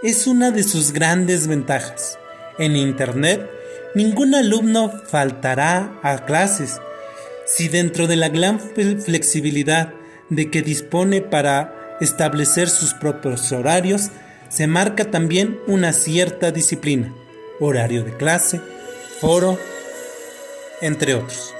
Es 0.02 0.26
una 0.26 0.50
de 0.50 0.62
sus 0.62 0.92
grandes 0.92 1.48
ventajas. 1.48 2.18
En 2.58 2.76
Internet, 2.76 3.50
ningún 3.96 4.34
alumno 4.34 4.92
faltará 5.08 5.98
a 6.02 6.26
clases 6.26 6.80
si 7.46 7.68
dentro 7.68 8.06
de 8.06 8.16
la 8.16 8.28
gran 8.28 8.60
flexibilidad 8.60 9.94
de 10.28 10.50
que 10.50 10.60
dispone 10.60 11.22
para 11.22 11.96
establecer 12.00 12.68
sus 12.68 12.92
propios 12.92 13.50
horarios, 13.52 14.10
se 14.50 14.66
marca 14.66 15.10
también 15.10 15.58
una 15.66 15.94
cierta 15.94 16.50
disciplina, 16.50 17.14
horario 17.58 18.04
de 18.04 18.14
clase, 18.14 18.60
foro, 19.18 19.58
entre 20.82 21.14
otros. 21.14 21.54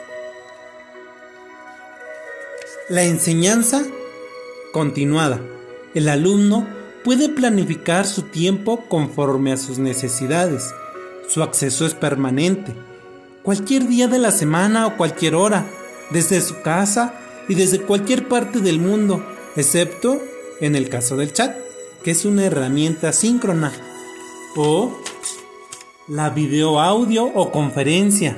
La 2.90 3.04
enseñanza 3.04 3.82
continuada. 4.74 5.40
El 5.94 6.10
alumno 6.10 6.68
puede 7.02 7.30
planificar 7.30 8.06
su 8.06 8.24
tiempo 8.24 8.84
conforme 8.88 9.52
a 9.52 9.56
sus 9.56 9.78
necesidades. 9.78 10.74
Su 11.28 11.42
acceso 11.42 11.86
es 11.86 11.94
permanente, 11.94 12.74
cualquier 13.42 13.86
día 13.88 14.08
de 14.08 14.18
la 14.18 14.30
semana 14.30 14.86
o 14.86 14.96
cualquier 14.96 15.34
hora, 15.34 15.66
desde 16.10 16.40
su 16.40 16.62
casa 16.62 17.14
y 17.48 17.54
desde 17.54 17.80
cualquier 17.80 18.28
parte 18.28 18.60
del 18.60 18.78
mundo, 18.78 19.24
excepto 19.56 20.20
en 20.60 20.76
el 20.76 20.88
caso 20.88 21.16
del 21.16 21.32
chat, 21.32 21.56
que 22.02 22.12
es 22.12 22.24
una 22.24 22.44
herramienta 22.44 23.12
síncrona, 23.12 23.72
o 24.56 24.96
la 26.08 26.30
video 26.30 26.80
audio 26.80 27.24
o 27.24 27.50
conferencia, 27.50 28.36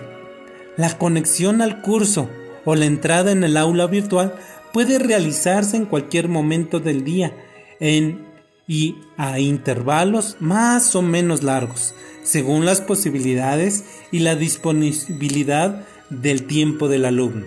la 0.77 0.96
conexión 0.96 1.61
al 1.61 1.83
curso 1.83 2.29
o 2.64 2.74
la 2.74 2.87
entrada 2.87 3.31
en 3.31 3.44
el 3.44 3.57
aula 3.57 3.87
virtual 3.87 4.35
puede 4.72 4.98
realizarse 4.98 5.77
en 5.77 5.87
cualquier 5.87 6.29
momento 6.29 6.81
del 6.81 7.05
día 7.05 7.35
en 7.81 8.27
y 8.66 8.96
a 9.16 9.40
intervalos 9.40 10.37
más 10.40 10.94
o 10.94 11.03
menos 11.03 11.42
largos, 11.42 11.94
según 12.29 12.67
las 12.67 12.83
posibilidades 12.83 13.85
y 14.12 14.19
la 14.19 14.37
disponibilidad 14.37 15.87
del 16.11 16.47
tiempo 16.47 16.88
del 16.88 17.07
alumno. 17.07 17.47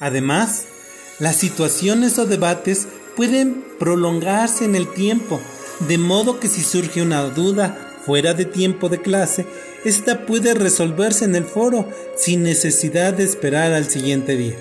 Además, 0.00 0.64
las 1.20 1.36
situaciones 1.36 2.18
o 2.18 2.26
debates 2.26 2.88
pueden 3.16 3.64
prolongarse 3.78 4.64
en 4.64 4.74
el 4.74 4.92
tiempo, 4.92 5.40
de 5.86 5.98
modo 5.98 6.40
que 6.40 6.48
si 6.48 6.62
surge 6.62 7.00
una 7.00 7.22
duda 7.22 7.94
fuera 8.04 8.34
de 8.34 8.44
tiempo 8.44 8.88
de 8.88 9.00
clase, 9.00 9.46
esta 9.84 10.26
puede 10.26 10.54
resolverse 10.54 11.24
en 11.24 11.36
el 11.36 11.44
foro 11.44 11.88
sin 12.16 12.42
necesidad 12.42 13.14
de 13.14 13.22
esperar 13.22 13.72
al 13.72 13.88
siguiente 13.88 14.36
día. 14.36 14.56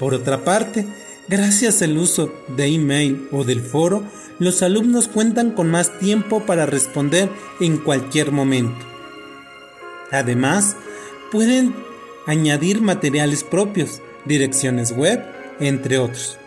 Por 0.00 0.14
otra 0.14 0.42
parte, 0.42 0.84
gracias 1.28 1.82
al 1.82 1.96
uso 1.98 2.32
de 2.56 2.66
email 2.66 3.28
o 3.32 3.44
del 3.44 3.60
foro, 3.60 4.04
los 4.38 4.62
alumnos 4.62 5.08
cuentan 5.08 5.52
con 5.52 5.70
más 5.70 5.98
tiempo 5.98 6.44
para 6.44 6.66
responder 6.66 7.28
en 7.60 7.78
cualquier 7.78 8.32
momento. 8.32 8.84
Además, 10.10 10.76
pueden 11.30 11.74
añadir 12.26 12.80
materiales 12.80 13.44
propios, 13.44 14.00
direcciones 14.24 14.92
web, 14.92 15.22
entre 15.60 15.98
otros. 15.98 16.38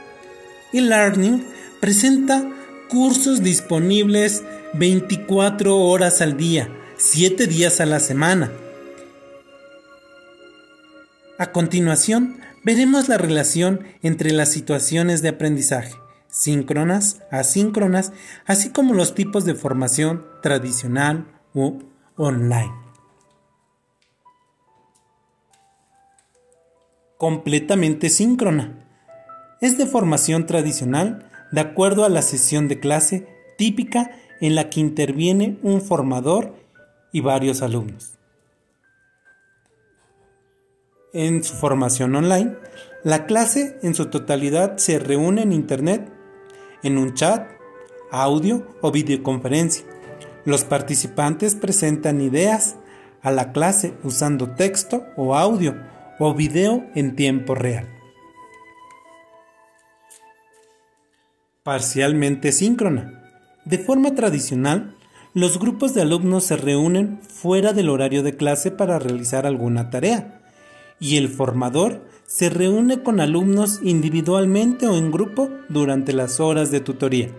eLearning 0.74 1.46
presenta 1.80 2.50
cursos 2.90 3.44
disponibles 3.44 4.44
24 4.74 5.76
horas 5.78 6.22
al 6.22 6.38
día, 6.38 6.70
7 6.98 7.48
días 7.48 7.80
a 7.80 7.86
la 7.86 8.00
semana. 8.00 8.52
A 11.38 11.52
continuación, 11.52 12.40
veremos 12.68 13.08
la 13.08 13.18
relación 13.18 13.86
entre 14.04 14.34
las 14.34 14.52
situaciones 14.52 15.22
de 15.22 15.30
aprendizaje, 15.30 15.96
síncronas, 16.28 17.22
asíncronas, 17.32 18.12
así 18.46 18.72
como 18.72 18.94
los 18.94 19.16
tipos 19.16 19.46
de 19.46 19.56
formación 19.56 20.26
tradicional 20.42 21.26
u 21.54 21.80
online. 22.18 22.74
completamente 27.18 28.10
síncrona. 28.10 28.86
Es 29.60 29.78
de 29.78 29.88
formación 29.88 30.46
tradicional 30.46 31.32
de 31.52 31.62
acuerdo 31.62 32.06
a 32.06 32.10
la 32.10 32.22
sesión 32.22 32.68
de 32.68 32.80
clase 32.80 33.28
típica 33.58 34.12
en 34.40 34.56
la 34.56 34.70
que 34.70 34.82
interviene 34.82 35.58
un 35.64 35.82
formador 35.82 36.54
y 37.12 37.22
varios 37.22 37.62
alumnos. 37.62 38.17
En 41.14 41.42
su 41.42 41.56
formación 41.56 42.16
online, 42.16 42.58
la 43.04 43.26
clase 43.26 43.80
en 43.82 43.96
su 43.96 44.08
totalidad 44.08 44.78
se 44.78 45.00
reúne 45.00 45.44
en 45.44 45.54
Internet, 45.54 46.12
en 46.84 46.98
un 46.98 47.14
chat, 47.14 47.50
audio 48.12 48.68
o 48.82 48.92
videoconferencia. 48.92 49.86
Los 50.44 50.66
participantes 50.66 51.56
presentan 51.56 52.20
ideas 52.20 52.76
a 53.22 53.32
la 53.32 53.54
clase 53.54 53.94
usando 54.04 54.52
texto 54.56 55.06
o 55.16 55.36
audio 55.36 55.76
o 56.20 56.34
video 56.34 56.86
en 56.94 57.16
tiempo 57.16 57.56
real. 57.56 57.88
Parcialmente 61.64 62.52
síncrona. 62.52 63.24
De 63.64 63.78
forma 63.78 64.14
tradicional, 64.14 64.98
los 65.34 65.58
grupos 65.58 65.94
de 65.94 66.02
alumnos 66.02 66.44
se 66.46 66.58
reúnen 66.58 67.22
fuera 67.22 67.72
del 67.72 67.90
horario 67.90 68.24
de 68.24 68.36
clase 68.36 68.72
para 68.72 69.00
realizar 69.00 69.46
alguna 69.46 69.90
tarea 69.90 70.37
y 71.00 71.18
el 71.18 71.30
formador 71.30 72.02
se 72.26 72.50
reúne 72.50 73.04
con 73.04 73.20
alumnos 73.20 73.80
individualmente 73.84 74.88
o 74.88 74.98
en 74.98 75.12
grupo 75.12 75.50
durante 75.70 76.14
las 76.14 76.40
horas 76.40 76.72
de 76.72 76.82
tutoría. 76.82 77.30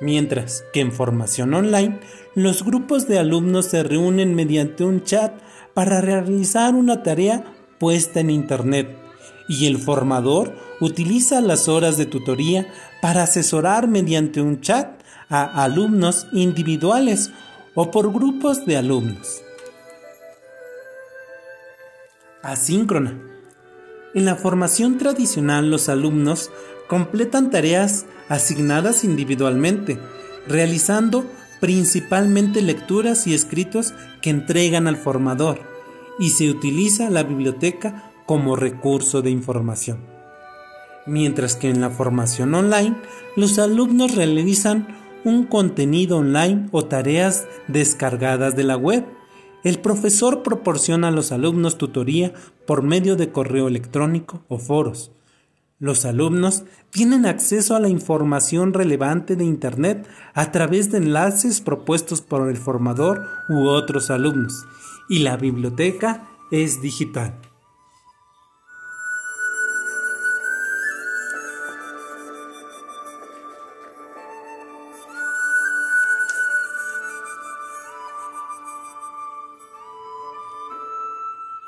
Mientras 0.00 0.64
que 0.72 0.80
en 0.80 0.92
formación 0.92 1.54
online, 1.54 1.98
los 2.34 2.64
grupos 2.64 3.08
de 3.08 3.18
alumnos 3.18 3.66
se 3.66 3.82
reúnen 3.82 4.34
mediante 4.34 4.84
un 4.84 5.02
chat 5.02 5.32
para 5.74 6.00
realizar 6.00 6.74
una 6.74 7.02
tarea 7.02 7.44
puesta 7.78 8.20
en 8.20 8.30
Internet 8.30 8.96
y 9.48 9.66
el 9.66 9.78
formador 9.78 10.54
utiliza 10.80 11.40
las 11.40 11.68
horas 11.68 11.96
de 11.96 12.06
tutoría 12.06 12.68
para 13.00 13.22
asesorar 13.22 13.88
mediante 13.88 14.40
un 14.42 14.60
chat 14.60 15.00
a 15.28 15.64
alumnos 15.64 16.26
individuales 16.32 17.30
o 17.74 17.90
por 17.90 18.12
grupos 18.12 18.66
de 18.66 18.76
alumnos. 18.76 19.42
Asíncrona. 22.52 23.18
En 24.14 24.24
la 24.24 24.36
formación 24.36 24.98
tradicional 24.98 25.70
los 25.70 25.88
alumnos 25.88 26.50
completan 26.88 27.50
tareas 27.50 28.06
asignadas 28.28 29.04
individualmente, 29.04 29.98
realizando 30.46 31.24
principalmente 31.60 32.62
lecturas 32.62 33.26
y 33.26 33.34
escritos 33.34 33.94
que 34.22 34.30
entregan 34.30 34.86
al 34.86 34.96
formador 34.96 35.60
y 36.18 36.30
se 36.30 36.50
utiliza 36.50 37.10
la 37.10 37.22
biblioteca 37.22 38.12
como 38.26 38.56
recurso 38.56 39.22
de 39.22 39.30
información. 39.30 40.00
Mientras 41.06 41.56
que 41.56 41.70
en 41.70 41.80
la 41.80 41.90
formación 41.90 42.54
online, 42.54 42.96
los 43.36 43.58
alumnos 43.58 44.14
realizan 44.14 44.88
un 45.24 45.44
contenido 45.44 46.18
online 46.18 46.68
o 46.70 46.84
tareas 46.84 47.46
descargadas 47.66 48.56
de 48.56 48.64
la 48.64 48.76
web. 48.76 49.04
El 49.68 49.80
profesor 49.80 50.42
proporciona 50.42 51.08
a 51.08 51.10
los 51.10 51.30
alumnos 51.30 51.76
tutoría 51.76 52.32
por 52.66 52.82
medio 52.82 53.16
de 53.16 53.32
correo 53.32 53.68
electrónico 53.68 54.42
o 54.48 54.58
foros. 54.58 55.12
Los 55.78 56.06
alumnos 56.06 56.64
tienen 56.88 57.26
acceso 57.26 57.76
a 57.76 57.78
la 57.78 57.90
información 57.90 58.72
relevante 58.72 59.36
de 59.36 59.44
Internet 59.44 60.08
a 60.32 60.52
través 60.52 60.90
de 60.90 60.96
enlaces 60.96 61.60
propuestos 61.60 62.22
por 62.22 62.48
el 62.48 62.56
formador 62.56 63.26
u 63.50 63.68
otros 63.68 64.10
alumnos 64.10 64.64
y 65.10 65.18
la 65.18 65.36
biblioteca 65.36 66.26
es 66.50 66.80
digital. 66.80 67.38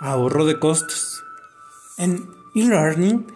Ahorro 0.01 0.47
de 0.47 0.59
costos. 0.59 1.25
En 1.99 2.31
e-learning 2.55 3.27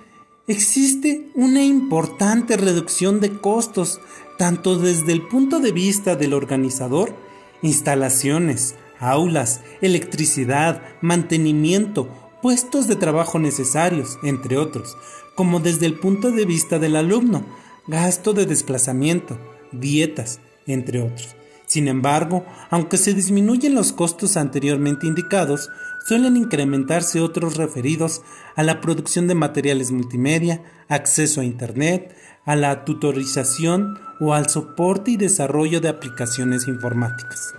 existe 0.47 1.31
una 1.35 1.63
importante 1.63 2.57
reducción 2.57 3.21
de 3.21 3.39
costos, 3.39 4.01
tanto 4.39 4.79
desde 4.79 5.13
el 5.13 5.29
punto 5.29 5.61
de 5.61 5.73
vista 5.73 6.17
del 6.17 6.33
organizador, 6.33 7.15
instalaciones, 7.61 8.77
aulas, 8.99 9.61
electricidad, 9.83 10.81
mantenimiento, 11.03 12.09
puestos 12.41 12.89
de 12.89 12.97
trabajo 12.97 13.39
necesarios, 13.39 14.19
entre 14.23 14.57
otros, 14.57 14.97
como 15.35 15.61
desde 15.61 15.85
el 15.85 15.99
punto 15.99 16.31
de 16.31 16.47
vista 16.47 16.79
del 16.79 16.97
alumno, 16.97 17.45
gasto 17.87 18.33
de 18.33 18.47
desplazamiento, 18.47 19.39
dietas, 19.71 20.41
entre 20.67 21.03
otros. 21.03 21.37
Sin 21.67 21.89
embargo, 21.89 22.45
aunque 22.71 22.97
se 22.97 23.15
disminuyen 23.15 23.75
los 23.75 23.93
costos 23.93 24.37
anteriormente 24.37 25.07
indicados, 25.07 25.71
suelen 26.05 26.37
incrementarse 26.37 27.21
otros 27.21 27.57
referidos 27.57 28.23
a 28.57 28.63
la 28.63 28.81
producción 28.81 29.27
de 29.27 29.35
materiales 29.35 29.91
multimedia, 29.91 30.63
acceso 30.89 31.41
a 31.41 31.45
Internet, 31.45 32.15
a 32.45 32.57
la 32.57 32.85
tutorización 32.85 33.99
o 34.21 34.35
al 34.35 34.49
soporte 34.49 35.13
y 35.13 35.17
desarrollo 35.17 35.81
de 35.81 35.89
aplicaciones 35.89 36.69
informáticas. 36.69 37.55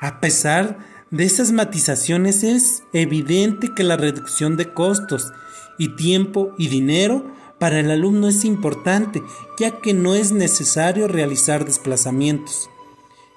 A 0.00 0.20
pesar 0.20 0.78
de 1.10 1.24
esas 1.24 1.52
matizaciones 1.52 2.42
es 2.42 2.84
evidente 2.92 3.74
que 3.74 3.84
la 3.84 3.96
reducción 3.96 4.56
de 4.56 4.72
costos 4.72 5.32
y 5.76 5.96
tiempo 5.96 6.54
y 6.56 6.68
dinero 6.68 7.34
para 7.58 7.78
el 7.80 7.90
alumno 7.90 8.28
es 8.28 8.46
importante, 8.46 9.22
ya 9.58 9.80
que 9.80 9.92
no 9.92 10.14
es 10.14 10.32
necesario 10.32 11.08
realizar 11.08 11.66
desplazamientos, 11.66 12.70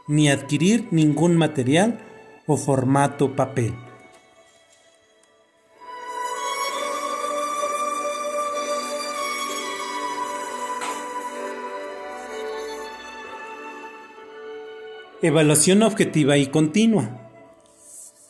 ni 0.08 0.30
adquirir 0.30 0.88
ningún 0.92 1.36
material 1.36 2.00
o 2.48 2.58
formato 2.58 3.36
papel. 3.36 3.74
Evaluación 15.22 15.84
objetiva 15.84 16.38
y 16.38 16.48
continua. 16.48 17.32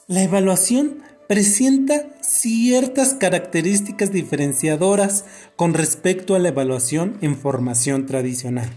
La 0.07 0.21
evaluación 0.21 1.01
presenta 1.27 2.21
ciertas 2.21 3.15
características 3.15 4.11
diferenciadoras 4.11 5.25
con 5.55 5.73
respecto 5.73 6.35
a 6.35 6.39
la 6.39 6.49
evaluación 6.49 7.17
en 7.21 7.35
formación 7.35 8.05
tradicional. 8.05 8.69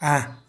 A. 0.00 0.43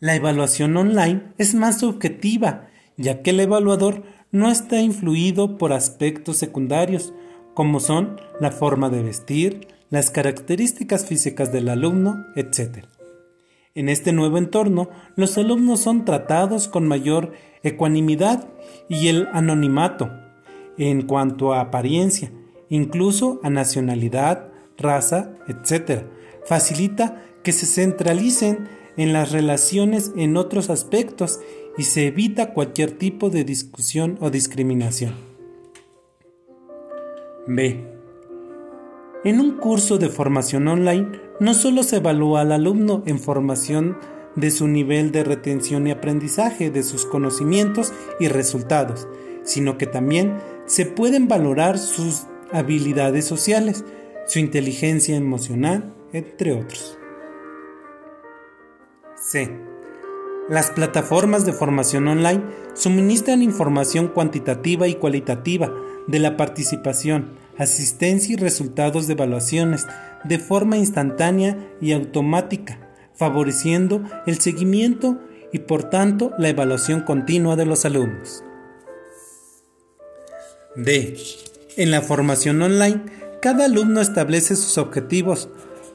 La 0.00 0.14
evaluación 0.14 0.78
online 0.78 1.34
es 1.36 1.54
más 1.54 1.80
subjetiva, 1.80 2.68
ya 2.96 3.20
que 3.20 3.30
el 3.30 3.40
evaluador 3.40 4.02
no 4.32 4.50
está 4.50 4.80
influido 4.80 5.58
por 5.58 5.74
aspectos 5.74 6.38
secundarios, 6.38 7.12
como 7.52 7.80
son 7.80 8.18
la 8.40 8.50
forma 8.50 8.88
de 8.88 9.02
vestir, 9.02 9.68
las 9.90 10.10
características 10.10 11.04
físicas 11.04 11.52
del 11.52 11.68
alumno, 11.68 12.24
etc. 12.34 12.86
En 13.74 13.90
este 13.90 14.14
nuevo 14.14 14.38
entorno, 14.38 14.88
los 15.16 15.36
alumnos 15.36 15.80
son 15.80 16.06
tratados 16.06 16.66
con 16.66 16.88
mayor 16.88 17.34
ecuanimidad 17.62 18.48
y 18.88 19.08
el 19.08 19.28
anonimato 19.34 20.10
en 20.78 21.02
cuanto 21.02 21.52
a 21.52 21.60
apariencia, 21.60 22.32
incluso 22.70 23.38
a 23.42 23.50
nacionalidad, 23.50 24.48
raza, 24.78 25.34
etc. 25.46 26.04
Facilita 26.46 27.22
que 27.42 27.52
se 27.52 27.66
centralicen 27.66 28.79
en 28.96 29.12
las 29.12 29.32
relaciones 29.32 30.12
en 30.16 30.36
otros 30.36 30.70
aspectos 30.70 31.40
y 31.76 31.84
se 31.84 32.06
evita 32.06 32.52
cualquier 32.52 32.92
tipo 32.92 33.30
de 33.30 33.44
discusión 33.44 34.18
o 34.20 34.30
discriminación. 34.30 35.14
B. 37.46 37.84
En 39.24 39.40
un 39.40 39.56
curso 39.56 39.98
de 39.98 40.08
formación 40.08 40.68
online 40.68 41.08
no 41.40 41.54
solo 41.54 41.82
se 41.82 41.96
evalúa 41.96 42.42
al 42.42 42.52
alumno 42.52 43.02
en 43.06 43.18
formación 43.18 43.98
de 44.36 44.50
su 44.50 44.68
nivel 44.68 45.10
de 45.12 45.24
retención 45.24 45.86
y 45.86 45.90
aprendizaje 45.90 46.70
de 46.70 46.82
sus 46.82 47.06
conocimientos 47.06 47.92
y 48.20 48.28
resultados, 48.28 49.08
sino 49.42 49.76
que 49.78 49.86
también 49.86 50.38
se 50.66 50.86
pueden 50.86 51.28
valorar 51.28 51.78
sus 51.78 52.22
habilidades 52.52 53.24
sociales, 53.24 53.84
su 54.26 54.38
inteligencia 54.38 55.16
emocional, 55.16 55.92
entre 56.12 56.52
otros. 56.52 56.99
C. 59.30 59.48
Las 60.48 60.72
plataformas 60.72 61.46
de 61.46 61.52
formación 61.52 62.08
online 62.08 62.42
suministran 62.74 63.42
información 63.42 64.08
cuantitativa 64.08 64.88
y 64.88 64.94
cualitativa 64.96 65.72
de 66.08 66.18
la 66.18 66.36
participación, 66.36 67.36
asistencia 67.56 68.32
y 68.32 68.36
resultados 68.36 69.06
de 69.06 69.12
evaluaciones 69.12 69.86
de 70.24 70.40
forma 70.40 70.78
instantánea 70.78 71.56
y 71.80 71.92
automática, 71.92 72.80
favoreciendo 73.14 74.02
el 74.26 74.40
seguimiento 74.40 75.20
y 75.52 75.60
por 75.60 75.84
tanto 75.84 76.32
la 76.36 76.48
evaluación 76.48 77.02
continua 77.02 77.54
de 77.54 77.66
los 77.66 77.84
alumnos. 77.84 78.42
D. 80.74 81.16
En 81.76 81.92
la 81.92 82.02
formación 82.02 82.60
online, 82.62 83.02
cada 83.40 83.66
alumno 83.66 84.00
establece 84.00 84.56
sus 84.56 84.76
objetivos 84.76 85.48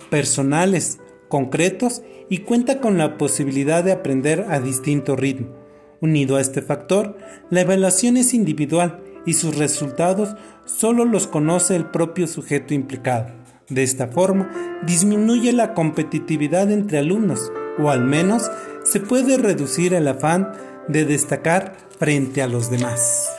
personales, 0.09 0.99
concretos 1.29 2.01
y 2.29 2.39
cuenta 2.39 2.79
con 2.79 2.97
la 2.97 3.17
posibilidad 3.17 3.83
de 3.83 3.91
aprender 3.91 4.45
a 4.49 4.59
distinto 4.59 5.15
ritmo. 5.15 5.55
Unido 6.01 6.35
a 6.35 6.41
este 6.41 6.61
factor, 6.61 7.17
la 7.49 7.61
evaluación 7.61 8.17
es 8.17 8.33
individual 8.33 9.01
y 9.25 9.33
sus 9.33 9.57
resultados 9.57 10.35
solo 10.65 11.05
los 11.05 11.27
conoce 11.27 11.75
el 11.75 11.85
propio 11.85 12.27
sujeto 12.27 12.73
implicado. 12.73 13.33
De 13.69 13.81
esta 13.81 14.07
forma, 14.07 14.81
disminuye 14.85 15.51
la 15.51 15.73
competitividad 15.73 16.71
entre 16.71 16.99
alumnos, 16.99 17.51
o 17.79 17.89
al 17.89 18.03
menos 18.03 18.51
se 18.83 18.99
puede 18.99 19.37
reducir 19.37 19.93
el 19.93 20.07
afán 20.07 20.51
de 20.87 21.05
destacar 21.05 21.75
frente 21.97 22.43
a 22.43 22.47
los 22.47 22.69
demás. 22.69 23.34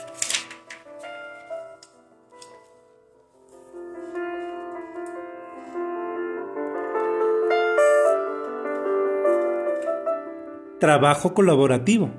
Trabajo 10.79 11.33
colaborativo. 11.33 12.11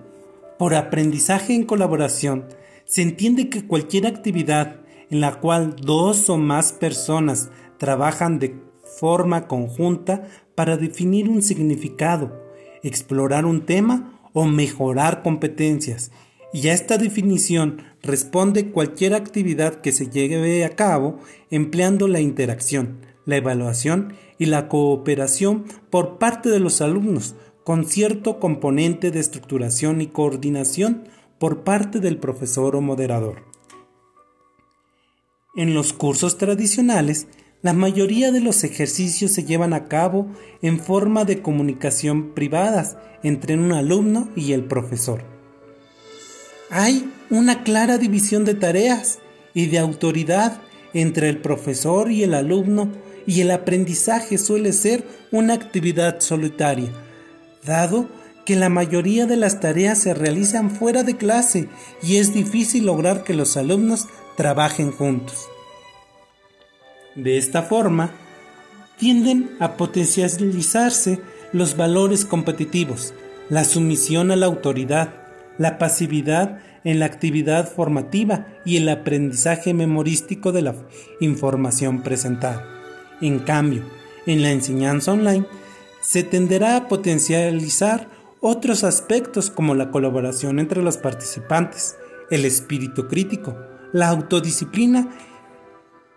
Por 0.58 0.74
aprendizaje 0.74 1.54
en 1.54 1.62
colaboración 1.62 2.46
se 2.84 3.02
entiende 3.02 3.48
que 3.48 3.64
cualquier 3.64 4.08
actividad 4.08 4.80
en 5.10 5.20
la 5.20 5.38
cual 5.38 5.76
dos 5.76 6.28
o 6.28 6.38
más 6.38 6.72
personas 6.72 7.50
trabajan 7.78 8.40
de 8.40 8.56
forma 8.98 9.46
conjunta 9.46 10.26
para 10.56 10.76
definir 10.76 11.28
un 11.28 11.40
significado, 11.40 12.42
explorar 12.82 13.46
un 13.46 13.64
tema 13.64 14.18
o 14.32 14.44
mejorar 14.44 15.22
competencias. 15.22 16.10
Y 16.52 16.66
a 16.66 16.74
esta 16.74 16.98
definición 16.98 17.82
responde 18.02 18.72
cualquier 18.72 19.14
actividad 19.14 19.76
que 19.76 19.92
se 19.92 20.10
lleve 20.10 20.64
a 20.64 20.70
cabo 20.70 21.20
empleando 21.52 22.08
la 22.08 22.18
interacción, 22.18 22.98
la 23.24 23.36
evaluación 23.36 24.14
y 24.36 24.46
la 24.46 24.68
cooperación 24.68 25.64
por 25.90 26.18
parte 26.18 26.48
de 26.48 26.58
los 26.58 26.80
alumnos 26.80 27.36
con 27.68 27.84
cierto 27.84 28.40
componente 28.40 29.10
de 29.10 29.20
estructuración 29.20 30.00
y 30.00 30.06
coordinación 30.06 31.04
por 31.38 31.64
parte 31.64 32.00
del 32.00 32.16
profesor 32.16 32.74
o 32.74 32.80
moderador. 32.80 33.44
En 35.54 35.74
los 35.74 35.92
cursos 35.92 36.38
tradicionales, 36.38 37.26
la 37.60 37.74
mayoría 37.74 38.32
de 38.32 38.40
los 38.40 38.64
ejercicios 38.64 39.32
se 39.32 39.44
llevan 39.44 39.74
a 39.74 39.86
cabo 39.86 40.28
en 40.62 40.80
forma 40.80 41.26
de 41.26 41.42
comunicación 41.42 42.32
privadas 42.32 42.96
entre 43.22 43.56
un 43.56 43.70
alumno 43.72 44.30
y 44.34 44.52
el 44.52 44.64
profesor. 44.64 45.22
Hay 46.70 47.12
una 47.28 47.64
clara 47.64 47.98
división 47.98 48.46
de 48.46 48.54
tareas 48.54 49.18
y 49.52 49.66
de 49.66 49.78
autoridad 49.78 50.62
entre 50.94 51.28
el 51.28 51.42
profesor 51.42 52.10
y 52.10 52.22
el 52.22 52.32
alumno 52.32 52.90
y 53.26 53.42
el 53.42 53.50
aprendizaje 53.50 54.38
suele 54.38 54.72
ser 54.72 55.06
una 55.32 55.52
actividad 55.52 56.20
solitaria 56.20 56.90
dado 57.68 58.08
que 58.44 58.56
la 58.56 58.68
mayoría 58.68 59.26
de 59.26 59.36
las 59.36 59.60
tareas 59.60 59.98
se 59.98 60.14
realizan 60.14 60.70
fuera 60.70 61.02
de 61.02 61.16
clase 61.16 61.68
y 62.02 62.16
es 62.16 62.34
difícil 62.34 62.86
lograr 62.86 63.22
que 63.22 63.34
los 63.34 63.56
alumnos 63.56 64.08
trabajen 64.36 64.90
juntos. 64.90 65.46
De 67.14 67.36
esta 67.36 67.62
forma, 67.62 68.10
tienden 68.98 69.50
a 69.60 69.76
potencializarse 69.76 71.20
los 71.52 71.76
valores 71.76 72.24
competitivos, 72.24 73.14
la 73.48 73.64
sumisión 73.64 74.30
a 74.30 74.36
la 74.36 74.46
autoridad, 74.46 75.14
la 75.58 75.78
pasividad 75.78 76.60
en 76.84 77.00
la 77.00 77.06
actividad 77.06 77.70
formativa 77.70 78.46
y 78.64 78.76
el 78.78 78.88
aprendizaje 78.88 79.74
memorístico 79.74 80.52
de 80.52 80.62
la 80.62 80.74
información 81.20 82.02
presentada. 82.02 82.64
En 83.20 83.40
cambio, 83.40 83.82
en 84.26 84.42
la 84.42 84.52
enseñanza 84.52 85.12
online 85.12 85.44
se 86.08 86.22
tenderá 86.22 86.74
a 86.74 86.88
potencializar 86.88 88.08
otros 88.40 88.82
aspectos 88.82 89.50
como 89.50 89.74
la 89.74 89.90
colaboración 89.90 90.58
entre 90.58 90.82
los 90.82 90.96
participantes, 90.96 91.96
el 92.30 92.46
espíritu 92.46 93.08
crítico, 93.08 93.54
la 93.92 94.08
autodisciplina 94.08 95.10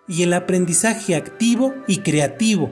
y 0.08 0.24
el 0.24 0.32
aprendizaje 0.32 1.14
activo 1.14 1.74
y 1.88 1.98
creativo. 1.98 2.72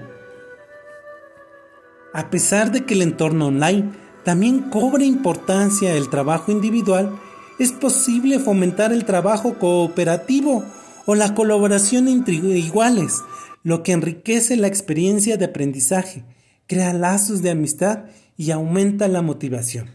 A 2.13 2.29
pesar 2.29 2.71
de 2.71 2.85
que 2.85 2.93
el 2.93 3.01
entorno 3.01 3.47
online 3.47 3.91
también 4.23 4.69
cobra 4.69 5.03
importancia 5.03 5.95
el 5.95 6.09
trabajo 6.09 6.53
individual, 6.53 7.19
es 7.59 7.73
posible 7.73 8.39
fomentar 8.39 8.93
el 8.93 9.03
trabajo 9.03 9.55
cooperativo 9.55 10.63
o 11.05 11.15
la 11.15 11.35
colaboración 11.35 12.07
entre 12.07 12.35
iguales, 12.35 13.17
lo 13.61 13.83
que 13.83 13.91
enriquece 13.91 14.55
la 14.55 14.67
experiencia 14.67 15.35
de 15.35 15.43
aprendizaje 15.43 16.23
crea 16.69 16.93
lazos 16.93 17.41
de 17.41 17.49
amistad 17.49 18.05
y 18.37 18.51
aumenta 18.51 19.07
la 19.07 19.23
motivación. 19.23 19.89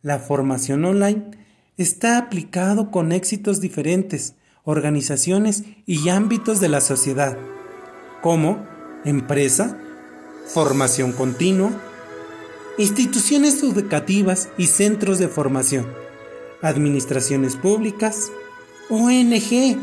La 0.00 0.18
formación 0.18 0.86
online 0.86 1.30
está 1.76 2.16
aplicado 2.16 2.90
con 2.90 3.12
éxitos 3.12 3.60
diferentes, 3.60 4.34
organizaciones 4.64 5.64
y 5.84 6.08
ámbitos 6.08 6.60
de 6.60 6.70
la 6.70 6.80
sociedad, 6.80 7.36
como 8.22 8.66
empresa, 9.04 9.78
formación 10.46 11.12
continua, 11.12 11.70
instituciones 12.78 13.62
educativas 13.62 14.48
y 14.56 14.68
centros 14.68 15.18
de 15.18 15.28
formación, 15.28 15.86
administraciones 16.62 17.54
públicas, 17.54 18.32
ONG, 18.88 19.76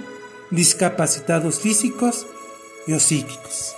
discapacitados 0.50 1.60
físicos 1.60 2.26
y 2.88 2.94
o 2.94 3.00
psíquicos. 3.00 3.76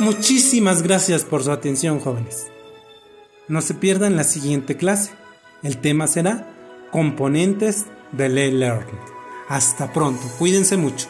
Muchísimas 0.00 0.82
gracias 0.82 1.24
por 1.24 1.44
su 1.44 1.52
atención, 1.52 2.00
jóvenes. 2.00 2.48
No 3.46 3.60
se 3.60 3.74
pierdan 3.74 4.16
la 4.16 4.24
siguiente 4.24 4.76
clase. 4.76 5.12
El 5.62 5.78
tema 5.78 6.08
será 6.08 6.52
componentes 6.90 7.84
del 8.12 8.36
e-learning. 8.38 8.98
Hasta 9.48 9.92
pronto, 9.92 10.22
cuídense 10.38 10.76
mucho. 10.76 11.06